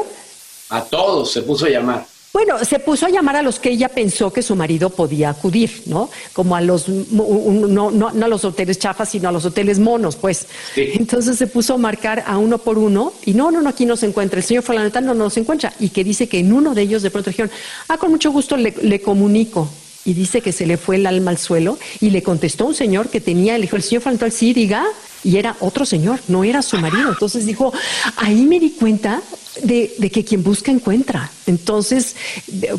A 0.70 0.82
todos 0.84 1.32
se 1.32 1.42
puso 1.42 1.66
a 1.66 1.68
llamar. 1.68 2.06
Bueno, 2.32 2.64
se 2.64 2.78
puso 2.78 3.06
a 3.06 3.10
llamar 3.10 3.36
a 3.36 3.42
los 3.42 3.58
que 3.58 3.70
ella 3.70 3.88
pensó 3.88 4.32
que 4.32 4.42
su 4.42 4.54
marido 4.54 4.90
podía 4.90 5.30
acudir, 5.30 5.82
¿no? 5.86 6.10
Como 6.32 6.54
a 6.54 6.60
los, 6.60 6.88
no, 6.88 7.90
no, 7.90 8.08
a 8.08 8.28
los 8.28 8.44
hoteles 8.44 8.78
chafas, 8.78 9.08
sino 9.08 9.28
a 9.28 9.32
los 9.32 9.44
hoteles 9.44 9.80
monos, 9.80 10.14
pues. 10.14 10.46
Entonces 10.76 11.38
se 11.38 11.48
puso 11.48 11.74
a 11.74 11.78
marcar 11.78 12.22
a 12.26 12.38
uno 12.38 12.58
por 12.58 12.78
uno 12.78 13.12
y 13.24 13.34
no, 13.34 13.50
no, 13.50 13.60
no, 13.60 13.68
aquí 13.68 13.84
no 13.84 13.96
se 13.96 14.06
encuentra. 14.06 14.38
El 14.38 14.44
señor 14.44 14.62
Fulanetano 14.62 15.12
no, 15.12 15.24
no 15.24 15.30
se 15.30 15.40
encuentra. 15.40 15.72
Y 15.80 15.88
que 15.88 16.04
dice 16.04 16.28
que 16.28 16.38
en 16.38 16.52
uno 16.52 16.72
de 16.72 16.82
ellos 16.82 17.02
de 17.02 17.10
pronto 17.10 17.30
dijeron, 17.30 17.50
ah, 17.88 17.98
con 17.98 18.10
mucho 18.10 18.30
gusto 18.30 18.56
le, 18.56 18.74
le 18.80 19.00
comunico 19.00 19.68
y 20.04 20.14
dice 20.14 20.40
que 20.40 20.52
se 20.52 20.66
le 20.66 20.76
fue 20.76 20.96
el 20.96 21.06
alma 21.06 21.32
al 21.32 21.38
suelo 21.38 21.78
y 22.00 22.10
le 22.10 22.22
contestó 22.22 22.66
un 22.66 22.74
señor 22.74 23.08
que 23.08 23.20
tenía, 23.20 23.54
le 23.58 23.62
dijo, 23.62 23.76
el 23.76 23.82
señor 23.82 24.02
Fulanetano, 24.02 24.30
sí, 24.30 24.52
diga, 24.52 24.84
y 25.24 25.36
era 25.36 25.56
otro 25.60 25.84
señor, 25.84 26.20
no 26.28 26.44
era 26.44 26.62
su 26.62 26.78
marido. 26.78 27.10
Entonces 27.10 27.44
dijo, 27.44 27.72
ahí 28.16 28.44
me 28.46 28.60
di 28.60 28.70
cuenta 28.70 29.20
de, 29.62 30.10
que 30.12 30.24
quien 30.24 30.42
busca 30.42 30.70
encuentra. 30.70 31.30
Entonces, 31.46 32.16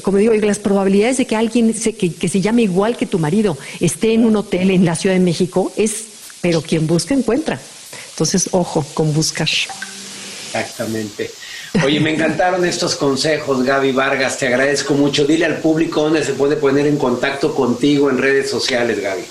como 0.02 0.18
digo, 0.18 0.34
las 0.34 0.60
probabilidades 0.60 1.18
de 1.18 1.26
que 1.26 1.36
alguien 1.36 1.74
que, 1.74 2.30
se 2.30 2.42
llame 2.42 2.64
igual 2.64 2.98
que 2.98 3.06
tu 3.06 3.20
marido 3.20 3.58
esté 3.80 4.14
en 4.14 4.26
un 4.26 4.36
hotel 4.36 4.72
en 4.72 4.86
la 4.86 4.96
Ciudad 4.96 5.16
de 5.16 5.22
México 5.22 5.72
es, 5.76 6.06
pero 6.42 6.62
quien 6.62 6.88
busca 6.88 7.14
encuentra. 7.14 7.60
Entonces, 8.12 8.50
ojo 8.52 8.86
con 8.94 9.14
buscar. 9.14 9.50
Exactamente. 10.48 11.32
Oye, 11.86 12.02
me 12.02 12.14
encantaron 12.14 12.66
estos 12.66 12.96
consejos, 12.96 13.64
Gaby 13.64 13.94
Vargas. 13.94 14.38
Te 14.38 14.48
agradezco 14.48 14.94
mucho. 14.94 15.26
Dile 15.26 15.46
al 15.46 15.60
público 15.60 16.04
dónde 16.04 16.24
se 16.24 16.34
puede 16.34 16.58
poner 16.58 16.86
en 16.86 16.98
contacto 16.98 17.56
contigo 17.56 18.10
en 18.10 18.18
redes 18.18 18.50
sociales, 18.50 19.00
Gaby. 19.00 19.24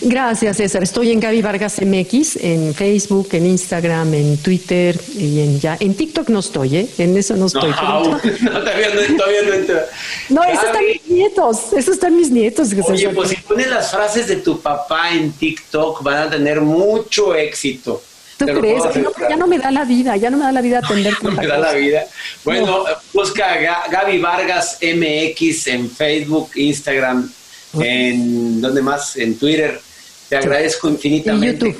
Gracias, 0.00 0.56
César. 0.56 0.82
Estoy 0.82 1.12
en 1.12 1.20
Gaby 1.20 1.42
Vargas 1.42 1.80
MX, 1.80 2.36
en 2.36 2.74
Facebook, 2.74 3.28
en 3.32 3.46
Instagram, 3.46 4.14
en 4.14 4.36
Twitter 4.38 4.98
y 5.16 5.40
en 5.40 5.60
ya. 5.60 5.76
En 5.80 5.94
TikTok 5.94 6.28
no 6.28 6.38
estoy, 6.38 6.76
¿eh? 6.76 6.88
En 6.98 7.16
eso 7.16 7.36
no 7.36 7.46
estoy. 7.46 7.70
No, 7.70 8.00
no, 8.10 8.18
todavía 8.18 8.88
no, 8.94 9.16
todavía 9.16 9.42
no 9.42 9.54
entra. 9.54 9.86
No, 10.28 10.44
esos 10.44 10.64
están 10.64 10.84
mis 10.86 11.06
nietos. 11.06 11.72
Esos 11.72 11.94
están 11.94 12.16
mis 12.16 12.30
nietos. 12.30 12.68
Oye, 12.88 13.08
pues 13.10 13.30
si 13.30 13.36
pones 13.36 13.68
las 13.68 13.90
frases 13.90 14.28
de 14.28 14.36
tu 14.36 14.60
papá 14.60 15.10
en 15.12 15.32
TikTok, 15.32 16.02
van 16.02 16.28
a 16.28 16.30
tener 16.30 16.60
mucho 16.60 17.34
éxito. 17.34 18.02
¿Tú 18.38 18.46
crees? 18.46 18.84
ya 19.28 19.36
no 19.36 19.48
me 19.48 19.58
da 19.58 19.70
la 19.72 19.84
vida, 19.84 20.16
ya 20.16 20.30
no 20.30 20.36
me 20.36 20.44
da 20.44 20.52
la 20.52 20.60
vida 20.60 20.78
atender 20.78 21.12
No, 21.22 21.32
me 21.32 21.46
da 21.46 21.58
la 21.58 21.72
vida. 21.72 22.06
Bueno, 22.44 22.84
busca 23.12 23.56
Gaby 23.90 24.18
Vargas 24.18 24.78
MX 24.80 25.66
en 25.66 25.90
Facebook, 25.90 26.50
Instagram, 26.54 27.32
en 27.80 28.60
¿dónde 28.60 28.82
más? 28.82 29.16
En 29.16 29.38
Twitter. 29.38 29.80
Te 30.28 30.36
agradezco 30.36 30.88
infinitamente. 30.88 31.76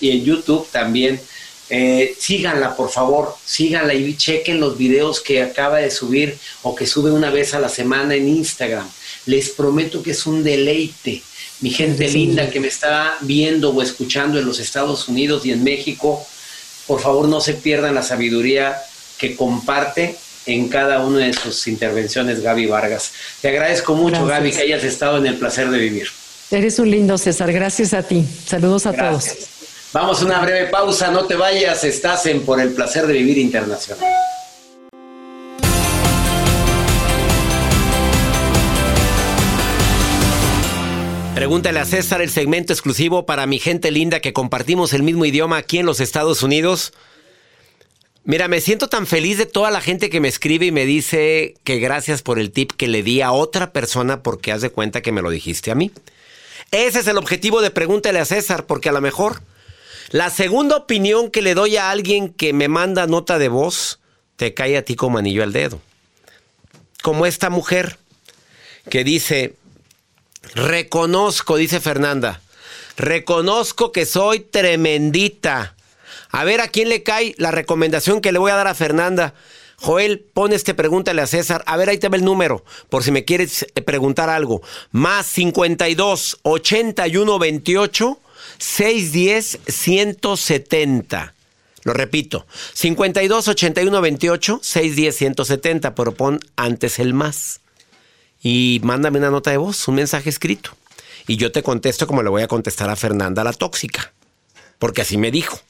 Y 0.00 0.10
en 0.10 0.24
YouTube 0.24 0.66
también. 0.70 1.20
Eh, 1.72 2.16
síganla, 2.18 2.74
por 2.74 2.90
favor, 2.90 3.36
síganla 3.44 3.94
y 3.94 4.16
chequen 4.16 4.58
los 4.58 4.76
videos 4.76 5.20
que 5.20 5.40
acaba 5.40 5.78
de 5.78 5.92
subir 5.92 6.36
o 6.62 6.74
que 6.74 6.84
sube 6.84 7.12
una 7.12 7.30
vez 7.30 7.54
a 7.54 7.60
la 7.60 7.68
semana 7.68 8.16
en 8.16 8.26
Instagram. 8.26 8.88
Les 9.26 9.50
prometo 9.50 10.02
que 10.02 10.10
es 10.10 10.26
un 10.26 10.42
deleite 10.42 11.22
mi 11.60 11.70
gente 11.70 12.08
linda 12.08 12.50
que 12.50 12.58
me 12.58 12.68
está 12.68 13.18
viendo 13.20 13.70
o 13.70 13.82
escuchando 13.82 14.38
en 14.38 14.46
los 14.46 14.58
Estados 14.58 15.08
Unidos 15.08 15.44
y 15.44 15.52
en 15.52 15.62
México, 15.62 16.26
por 16.86 17.00
favor 17.00 17.28
no 17.28 17.40
se 17.40 17.54
pierdan 17.54 17.94
la 17.94 18.02
sabiduría 18.02 18.80
que 19.18 19.36
comparte 19.36 20.16
en 20.50 20.68
cada 20.68 21.04
una 21.04 21.26
de 21.26 21.32
sus 21.32 21.66
intervenciones 21.68 22.42
Gaby 22.42 22.66
Vargas. 22.66 23.12
Te 23.40 23.48
agradezco 23.48 23.94
mucho, 23.94 24.26
Gaby, 24.26 24.52
que 24.52 24.62
hayas 24.62 24.84
estado 24.84 25.18
en 25.18 25.26
el 25.26 25.36
placer 25.36 25.70
de 25.70 25.78
vivir. 25.78 26.08
Eres 26.50 26.78
un 26.78 26.90
lindo 26.90 27.16
César, 27.16 27.52
gracias 27.52 27.94
a 27.94 28.02
ti. 28.02 28.24
Saludos 28.46 28.86
a 28.86 28.92
todos. 28.92 29.24
Vamos 29.92 30.22
a 30.22 30.24
una 30.26 30.40
breve 30.40 30.66
pausa, 30.66 31.10
no 31.10 31.24
te 31.24 31.36
vayas, 31.36 31.84
estás 31.84 32.26
en 32.26 32.42
Por 32.42 32.60
el 32.60 32.72
placer 32.72 33.06
de 33.06 33.12
vivir 33.12 33.38
internacional. 33.38 34.06
Pregúntale 41.34 41.80
a 41.80 41.84
César 41.84 42.20
el 42.20 42.30
segmento 42.30 42.72
exclusivo 42.72 43.24
para 43.24 43.46
mi 43.46 43.58
gente 43.58 43.90
linda 43.90 44.20
que 44.20 44.32
compartimos 44.32 44.92
el 44.92 45.02
mismo 45.02 45.24
idioma 45.24 45.56
aquí 45.56 45.78
en 45.78 45.86
los 45.86 46.00
Estados 46.00 46.42
Unidos. 46.42 46.92
Mira, 48.24 48.48
me 48.48 48.60
siento 48.60 48.88
tan 48.88 49.06
feliz 49.06 49.38
de 49.38 49.46
toda 49.46 49.70
la 49.70 49.80
gente 49.80 50.10
que 50.10 50.20
me 50.20 50.28
escribe 50.28 50.66
y 50.66 50.72
me 50.72 50.84
dice 50.84 51.54
que 51.64 51.78
gracias 51.78 52.22
por 52.22 52.38
el 52.38 52.52
tip 52.52 52.72
que 52.72 52.86
le 52.86 53.02
di 53.02 53.22
a 53.22 53.32
otra 53.32 53.72
persona 53.72 54.22
porque 54.22 54.52
haz 54.52 54.60
de 54.60 54.70
cuenta 54.70 55.00
que 55.00 55.12
me 55.12 55.22
lo 55.22 55.30
dijiste 55.30 55.70
a 55.70 55.74
mí. 55.74 55.90
Ese 56.70 57.00
es 57.00 57.06
el 57.06 57.16
objetivo 57.16 57.62
de 57.62 57.70
Pregúntale 57.70 58.18
a 58.18 58.24
César, 58.24 58.66
porque 58.66 58.90
a 58.90 58.92
lo 58.92 59.00
mejor 59.00 59.42
la 60.10 60.30
segunda 60.30 60.76
opinión 60.76 61.30
que 61.30 61.42
le 61.42 61.54
doy 61.54 61.76
a 61.76 61.90
alguien 61.90 62.32
que 62.32 62.52
me 62.52 62.68
manda 62.68 63.06
nota 63.06 63.38
de 63.38 63.48
voz 63.48 64.00
te 64.36 64.54
cae 64.54 64.76
a 64.76 64.84
ti 64.84 64.94
como 64.94 65.18
anillo 65.18 65.42
al 65.42 65.52
dedo. 65.52 65.80
Como 67.02 67.26
esta 67.26 67.50
mujer 67.50 67.98
que 68.88 69.02
dice, 69.02 69.54
Reconozco, 70.54 71.56
dice 71.56 71.80
Fernanda, 71.80 72.40
reconozco 72.96 73.92
que 73.92 74.06
soy 74.06 74.40
tremendita. 74.40 75.76
A 76.30 76.44
ver 76.44 76.60
a 76.60 76.68
quién 76.68 76.88
le 76.88 77.02
cae 77.02 77.34
la 77.38 77.50
recomendación 77.50 78.20
que 78.20 78.32
le 78.32 78.38
voy 78.38 78.50
a 78.50 78.56
dar 78.56 78.66
a 78.66 78.74
Fernanda. 78.74 79.34
Joel, 79.76 80.20
pon 80.20 80.52
este 80.52 80.74
pregúntale 80.74 81.22
a 81.22 81.26
César. 81.26 81.62
A 81.66 81.76
ver, 81.76 81.88
ahí 81.88 81.98
te 81.98 82.08
ve 82.08 82.18
el 82.18 82.24
número, 82.24 82.64
por 82.88 83.02
si 83.02 83.10
me 83.10 83.24
quieres 83.24 83.66
eh, 83.74 83.82
preguntar 83.82 84.28
algo. 84.28 84.62
Más 84.92 85.26
52 85.26 86.40
81 86.42 87.38
28 87.38 88.20
610 88.58 89.60
170. 89.66 91.34
Lo 91.82 91.94
repito, 91.94 92.46
52 92.74 93.48
81 93.48 94.00
28 94.00 94.60
610 94.62 95.16
170, 95.16 95.94
pero 95.94 96.12
pon 96.12 96.40
antes 96.56 96.98
el 96.98 97.14
más 97.14 97.60
y 98.42 98.80
mándame 98.82 99.18
una 99.18 99.30
nota 99.30 99.50
de 99.50 99.56
voz, 99.56 99.86
un 99.88 99.96
mensaje 99.96 100.30
escrito. 100.30 100.70
Y 101.26 101.36
yo 101.36 101.52
te 101.52 101.62
contesto 101.62 102.06
como 102.06 102.22
le 102.22 102.30
voy 102.30 102.42
a 102.42 102.48
contestar 102.48 102.90
a 102.90 102.96
Fernanda 102.96 103.44
la 103.44 103.52
tóxica. 103.52 104.12
Porque 104.78 105.02
así 105.02 105.18
me 105.18 105.30
dijo. 105.30 105.60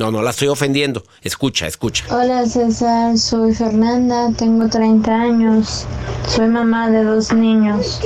No, 0.00 0.10
no 0.10 0.22
la 0.22 0.30
estoy 0.30 0.48
ofendiendo. 0.48 1.02
Escucha, 1.20 1.66
escucha. 1.66 2.06
Hola 2.08 2.46
César, 2.46 3.18
soy 3.18 3.54
Fernanda, 3.54 4.30
tengo 4.34 4.66
30 4.66 5.12
años. 5.12 5.86
Soy 6.26 6.48
mamá 6.48 6.88
de 6.88 7.04
dos 7.04 7.30
niños. 7.34 8.00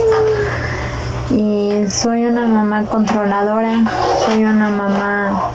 Y 1.30 1.88
soy 1.88 2.24
una 2.24 2.48
mamá 2.48 2.84
controladora. 2.86 3.84
Soy 4.26 4.44
una 4.44 4.70
mamá 4.70 5.52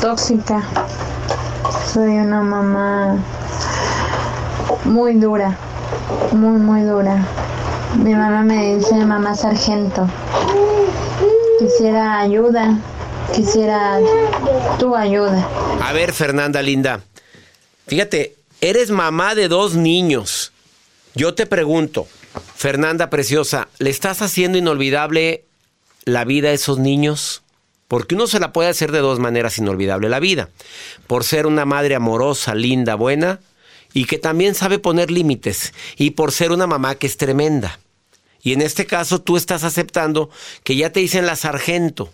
tóxica. 0.00 0.64
Soy 1.92 2.18
una 2.18 2.42
mamá 2.42 3.16
muy 4.86 5.14
dura 5.14 5.56
muy, 6.32 6.58
muy 6.58 6.82
dura. 6.82 7.24
Mi 8.02 8.12
mamá 8.12 8.42
me 8.42 8.74
dice 8.74 9.04
mamá 9.04 9.36
sargento. 9.36 10.08
Quisiera 11.60 12.18
ayuda, 12.18 12.76
quisiera 13.34 13.98
tu 14.78 14.94
ayuda. 14.94 15.48
A 15.80 15.92
ver, 15.92 16.12
Fernanda 16.12 16.62
Linda, 16.62 17.02
fíjate, 17.86 18.34
eres 18.60 18.90
mamá 18.90 19.34
de 19.34 19.48
dos 19.48 19.74
niños. 19.74 20.52
Yo 21.14 21.34
te 21.34 21.46
pregunto, 21.46 22.06
Fernanda 22.54 23.10
Preciosa, 23.10 23.68
¿le 23.78 23.90
estás 23.90 24.22
haciendo 24.22 24.58
inolvidable 24.58 25.44
la 26.04 26.24
vida 26.24 26.48
a 26.48 26.52
esos 26.52 26.78
niños? 26.78 27.42
Porque 27.88 28.14
uno 28.14 28.26
se 28.26 28.40
la 28.40 28.52
puede 28.52 28.68
hacer 28.68 28.92
de 28.92 28.98
dos 28.98 29.18
maneras 29.18 29.58
inolvidable 29.58 30.08
la 30.08 30.20
vida. 30.20 30.50
Por 31.06 31.24
ser 31.24 31.46
una 31.46 31.64
madre 31.64 31.94
amorosa, 31.94 32.54
linda, 32.54 32.96
buena, 32.96 33.40
y 33.92 34.04
que 34.04 34.18
también 34.18 34.54
sabe 34.54 34.78
poner 34.78 35.10
límites 35.10 35.72
y 35.96 36.10
por 36.10 36.32
ser 36.32 36.52
una 36.52 36.66
mamá 36.66 36.96
que 36.96 37.06
es 37.06 37.16
tremenda. 37.16 37.78
Y 38.42 38.52
en 38.52 38.60
este 38.60 38.86
caso 38.86 39.22
tú 39.22 39.36
estás 39.36 39.64
aceptando 39.64 40.30
que 40.64 40.76
ya 40.76 40.92
te 40.92 41.00
dicen 41.00 41.26
la 41.26 41.34
sargento. 41.34 42.12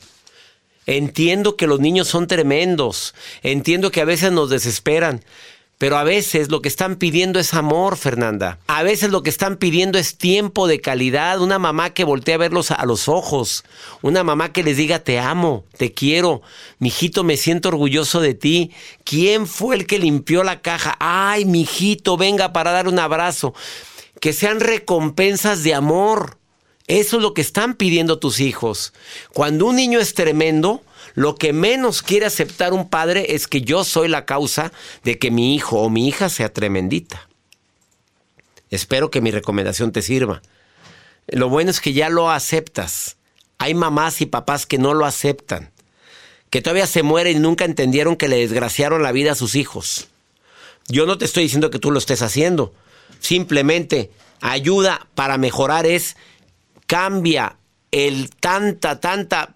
Entiendo 0.87 1.57
que 1.57 1.67
los 1.67 1.81
niños 1.81 2.09
son 2.09 2.27
tremendos, 2.27 3.15
entiendo 3.43 3.91
que 3.91 4.01
a 4.01 4.05
veces 4.05 4.33
nos 4.33 4.51
desesperan, 4.51 5.23
pero 5.83 5.97
a 5.97 6.05
veces 6.05 6.49
lo 6.49 6.63
que 6.63 6.69
están 6.69 6.95
pidiendo 6.95 7.41
es 7.41 7.55
amor, 7.55 7.97
Fernanda. 7.97 8.61
A 8.69 8.85
veces 8.85 9.11
lo 9.11 9.25
que 9.25 9.31
están 9.31 9.57
pidiendo 9.57 9.99
es 9.99 10.17
tiempo 10.17 10.69
de 10.69 10.81
calidad, 10.81 11.41
una 11.41 11.59
mamá 11.59 11.91
que 11.91 12.05
voltee 12.05 12.35
a 12.35 12.39
verlos 12.39 12.71
a 12.71 12.87
los 12.87 13.09
ojos, 13.09 13.65
una 14.01 14.23
mamá 14.23 14.53
que 14.53 14.63
les 14.63 14.77
diga 14.77 15.01
te 15.01 15.19
amo, 15.19 15.65
te 15.77 15.93
quiero, 15.93 16.43
mijito, 16.79 17.25
me 17.25 17.37
siento 17.37 17.69
orgulloso 17.69 18.21
de 18.21 18.35
ti. 18.35 18.71
¿Quién 19.03 19.49
fue 19.49 19.75
el 19.75 19.89
que 19.89 19.99
limpió 19.99 20.45
la 20.45 20.61
caja? 20.61 20.97
Ay, 21.01 21.47
mijito, 21.47 22.17
venga 22.17 22.53
para 22.53 22.71
dar 22.71 22.87
un 22.87 23.01
abrazo. 23.01 23.53
Que 24.21 24.33
sean 24.33 24.61
recompensas 24.61 25.65
de 25.65 25.75
amor. 25.75 26.39
Eso 26.93 27.17
es 27.17 27.23
lo 27.23 27.33
que 27.33 27.41
están 27.41 27.73
pidiendo 27.73 28.19
tus 28.19 28.39
hijos. 28.39 28.93
Cuando 29.33 29.65
un 29.65 29.77
niño 29.77 29.99
es 29.99 30.13
tremendo, 30.13 30.83
lo 31.15 31.37
que 31.37 31.55
menos 31.55 32.03
quiere 32.03 32.27
aceptar 32.27 32.75
un 32.75 32.91
padre 32.91 33.35
es 33.35 33.49
que 33.49 33.63
yo 33.63 33.83
soy 33.83 34.09
la 34.09 34.27
causa 34.27 34.75
de 35.03 35.19
que 35.19 35.31
mi 35.31 35.55
hijo 35.55 35.81
o 35.81 35.89
mi 35.89 36.07
hija 36.07 36.29
sea 36.29 36.53
tremendita. 36.53 37.31
Espero 38.69 39.11
que 39.11 39.23
mi 39.23 39.31
recomendación 39.31 39.91
te 39.91 40.03
sirva. 40.03 40.43
Lo 41.29 41.49
bueno 41.49 41.71
es 41.71 41.81
que 41.81 41.95
ya 41.95 42.11
lo 42.11 42.31
aceptas. 42.31 43.17
Hay 43.57 43.73
mamás 43.73 44.21
y 44.21 44.27
papás 44.27 44.67
que 44.67 44.77
no 44.77 44.93
lo 44.93 45.07
aceptan, 45.07 45.71
que 46.51 46.61
todavía 46.61 46.87
se 46.87 47.03
mueren 47.03 47.39
y 47.39 47.41
nunca 47.41 47.65
entendieron 47.65 48.17
que 48.17 48.29
le 48.29 48.37
desgraciaron 48.37 49.03
la 49.03 49.13
vida 49.13 49.33
a 49.33 49.37
sus 49.37 49.55
hijos. 49.55 50.09
Yo 50.89 51.07
no 51.07 51.17
te 51.17 51.25
estoy 51.25 51.45
diciendo 51.45 51.71
que 51.71 51.79
tú 51.79 51.91
lo 51.91 51.99
estés 51.99 52.21
haciendo. 52.21 52.75
Simplemente 53.19 54.11
ayuda 54.43 55.07
para 55.15 55.39
mejorar 55.39 55.87
es 55.87 56.17
cambia 56.93 57.57
el 57.91 58.29
tanta, 58.29 59.01
tanta 59.01 59.55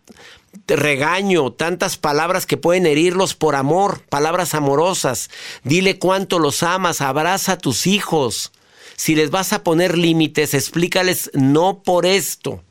regaño, 0.66 1.53
tantas 1.53 1.99
palabras 1.99 2.46
que 2.46 2.57
pueden 2.57 2.87
herirlos 2.87 3.35
por 3.35 3.57
amor, 3.57 4.01
palabras 4.09 4.55
amorosas. 4.55 5.29
Dile 5.62 5.99
cuánto 5.99 6.38
los 6.38 6.62
amas, 6.62 7.03
abraza 7.03 7.53
a 7.53 7.59
tus 7.59 7.87
hijos. 7.87 8.53
Si 8.96 9.14
les 9.14 9.31
vas 9.31 9.53
a 9.53 9.62
poner 9.62 9.99
límites, 9.99 10.55
explícales 10.55 11.31
no 11.35 11.83
por 11.83 12.07
esto. 12.07 12.62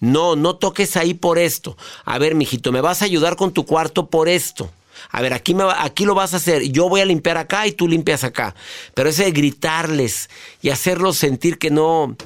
No, 0.00 0.36
no 0.36 0.56
toques 0.56 0.98
ahí 0.98 1.14
por 1.14 1.38
esto. 1.38 1.78
A 2.04 2.18
ver, 2.18 2.34
mijito, 2.34 2.72
me 2.72 2.82
vas 2.82 3.00
a 3.00 3.06
ayudar 3.06 3.36
con 3.36 3.54
tu 3.54 3.64
cuarto 3.64 4.10
por 4.10 4.28
esto. 4.28 4.70
A 5.08 5.22
ver, 5.22 5.32
aquí, 5.32 5.56
aquí 5.78 6.04
lo 6.04 6.14
vas 6.14 6.34
a 6.34 6.36
hacer. 6.36 6.64
Yo 6.64 6.90
voy 6.90 7.00
a 7.00 7.06
limpiar 7.06 7.38
acá 7.38 7.66
y 7.66 7.72
tú 7.72 7.88
limpias 7.88 8.22
acá. 8.22 8.54
Pero 8.92 9.08
ese 9.08 9.24
de 9.24 9.32
gritarles 9.32 10.28
y 10.60 10.68
hacerlos 10.68 11.16
sentir 11.16 11.58
que 11.58 11.70
no, 11.70 12.18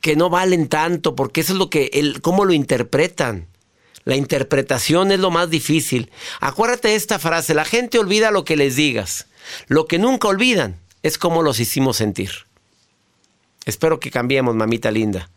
que 0.00 0.16
no 0.16 0.30
valen 0.30 0.68
tanto, 0.68 1.14
porque 1.14 1.40
eso 1.40 1.52
es 1.52 1.58
lo 1.58 1.70
que, 1.70 1.90
el, 1.94 2.20
cómo 2.20 2.44
lo 2.44 2.52
interpretan. 2.52 3.46
La 4.04 4.16
interpretación 4.16 5.12
es 5.12 5.20
lo 5.20 5.30
más 5.30 5.50
difícil. 5.50 6.10
Acuérdate 6.40 6.88
de 6.88 6.94
esta 6.94 7.18
frase, 7.18 7.54
la 7.54 7.64
gente 7.64 7.98
olvida 7.98 8.30
lo 8.30 8.44
que 8.44 8.56
les 8.56 8.76
digas. 8.76 9.26
Lo 9.68 9.86
que 9.86 9.98
nunca 9.98 10.28
olvidan 10.28 10.76
es 11.02 11.18
cómo 11.18 11.42
los 11.42 11.60
hicimos 11.60 11.98
sentir. 11.98 12.30
Espero 13.66 14.00
que 14.00 14.10
cambiemos, 14.10 14.54
mamita 14.54 14.90
linda, 14.90 15.30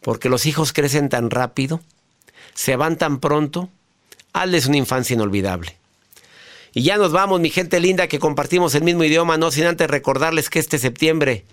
porque 0.00 0.28
los 0.28 0.46
hijos 0.46 0.72
crecen 0.72 1.08
tan 1.08 1.30
rápido, 1.30 1.80
se 2.54 2.76
van 2.76 2.98
tan 2.98 3.20
pronto, 3.20 3.70
hazles 4.32 4.66
una 4.66 4.78
infancia 4.78 5.14
inolvidable. 5.14 5.76
Y 6.74 6.82
ya 6.82 6.96
nos 6.96 7.12
vamos, 7.12 7.40
mi 7.40 7.50
gente 7.50 7.80
linda, 7.80 8.08
que 8.08 8.18
compartimos 8.18 8.74
el 8.74 8.82
mismo 8.82 9.04
idioma, 9.04 9.36
no 9.36 9.50
sin 9.50 9.64
antes 9.64 9.88
recordarles 9.88 10.50
que 10.50 10.58
este 10.58 10.78
septiembre 10.78 11.44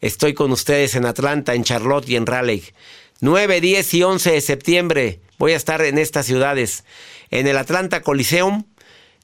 estoy 0.00 0.34
con 0.34 0.52
ustedes 0.52 0.94
en 0.94 1.06
Atlanta, 1.06 1.54
en 1.54 1.64
Charlotte 1.64 2.08
y 2.08 2.16
en 2.16 2.26
Raleigh. 2.26 2.72
9, 3.20 3.60
10 3.60 3.94
y 3.94 4.02
11 4.02 4.32
de 4.32 4.40
septiembre 4.40 5.20
voy 5.40 5.52
a 5.52 5.56
estar 5.56 5.80
en 5.80 5.96
estas 5.96 6.26
ciudades, 6.26 6.84
en 7.30 7.46
el 7.46 7.56
Atlanta 7.56 8.02
Coliseum 8.02 8.64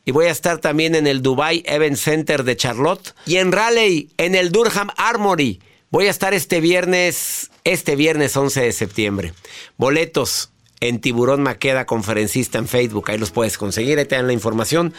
y 0.07 0.13
voy 0.13 0.27
a 0.27 0.31
estar 0.31 0.59
también 0.59 0.95
en 0.95 1.07
el 1.07 1.21
Dubai 1.21 1.63
Event 1.67 1.99
Center 1.99 2.43
de 2.43 2.57
Charlotte 2.57 3.15
y 3.27 3.37
en 3.37 3.53
Raleigh, 3.53 4.09
en 4.17 4.35
el 4.35 4.51
Durham 4.51 4.89
Armory. 4.97 5.61
Voy 5.91 6.07
a 6.07 6.11
estar 6.11 6.33
este 6.33 6.61
viernes, 6.61 7.51
este 7.65 7.97
viernes 7.97 8.35
11 8.35 8.63
de 8.63 8.73
septiembre. 8.73 9.35
Boletos 9.77 10.51
en 10.81 11.01
Tiburón 11.01 11.43
Maqueda, 11.43 11.87
conferencista 11.87 12.59
en 12.59 12.69
Facebook. 12.69 13.11
Ahí 13.11 13.19
los 13.19 13.31
puedes 13.31 13.59
conseguir, 13.59 13.99
ahí 13.99 14.05
te 14.05 14.17
dan 14.17 14.27
la 14.27 14.33
información. 14.33 14.93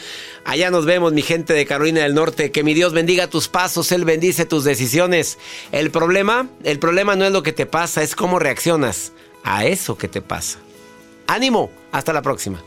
Allá 0.46 0.72
nos 0.72 0.86
vemos, 0.86 1.14
mi 1.14 1.22
gente 1.22 1.54
de 1.54 1.66
Carolina 1.66 2.02
del 2.02 2.16
Norte. 2.16 2.52
Que 2.52 2.64
mi 2.64 2.74
Dios 2.74 2.94
bendiga 2.94 3.28
tus 3.28 3.48
pasos, 3.48 3.92
Él 3.92 4.06
bendice 4.06 4.46
tus 4.46 4.64
decisiones. 4.64 5.38
El 5.72 5.92
problema, 5.92 6.48
el 6.64 6.80
problema 6.80 7.16
no 7.16 7.26
es 7.26 7.32
lo 7.32 7.44
que 7.44 7.54
te 7.54 7.66
pasa, 7.66 8.02
es 8.04 8.16
cómo 8.16 8.40
reaccionas 8.40 9.12
a 9.44 9.66
eso 9.66 9.98
que 9.98 10.08
te 10.08 10.22
pasa. 10.22 10.60
Ánimo, 11.28 11.70
hasta 11.92 12.14
la 12.14 12.22
próxima. 12.22 12.64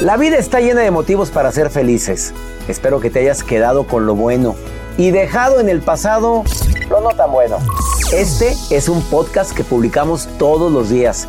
La 0.00 0.16
vida 0.16 0.38
está 0.38 0.60
llena 0.60 0.80
de 0.80 0.90
motivos 0.90 1.30
para 1.30 1.52
ser 1.52 1.70
felices. 1.70 2.32
Espero 2.68 3.00
que 3.00 3.10
te 3.10 3.20
hayas 3.20 3.42
quedado 3.42 3.86
con 3.86 4.06
lo 4.06 4.14
bueno 4.14 4.56
y 4.96 5.10
dejado 5.10 5.60
en 5.60 5.68
el 5.68 5.80
pasado 5.80 6.44
lo 6.88 7.00
no 7.00 7.10
tan 7.10 7.30
bueno. 7.32 7.58
Este 8.12 8.54
es 8.70 8.88
un 8.88 9.02
podcast 9.02 9.52
que 9.52 9.62
publicamos 9.62 10.28
todos 10.38 10.72
los 10.72 10.90
días, 10.90 11.28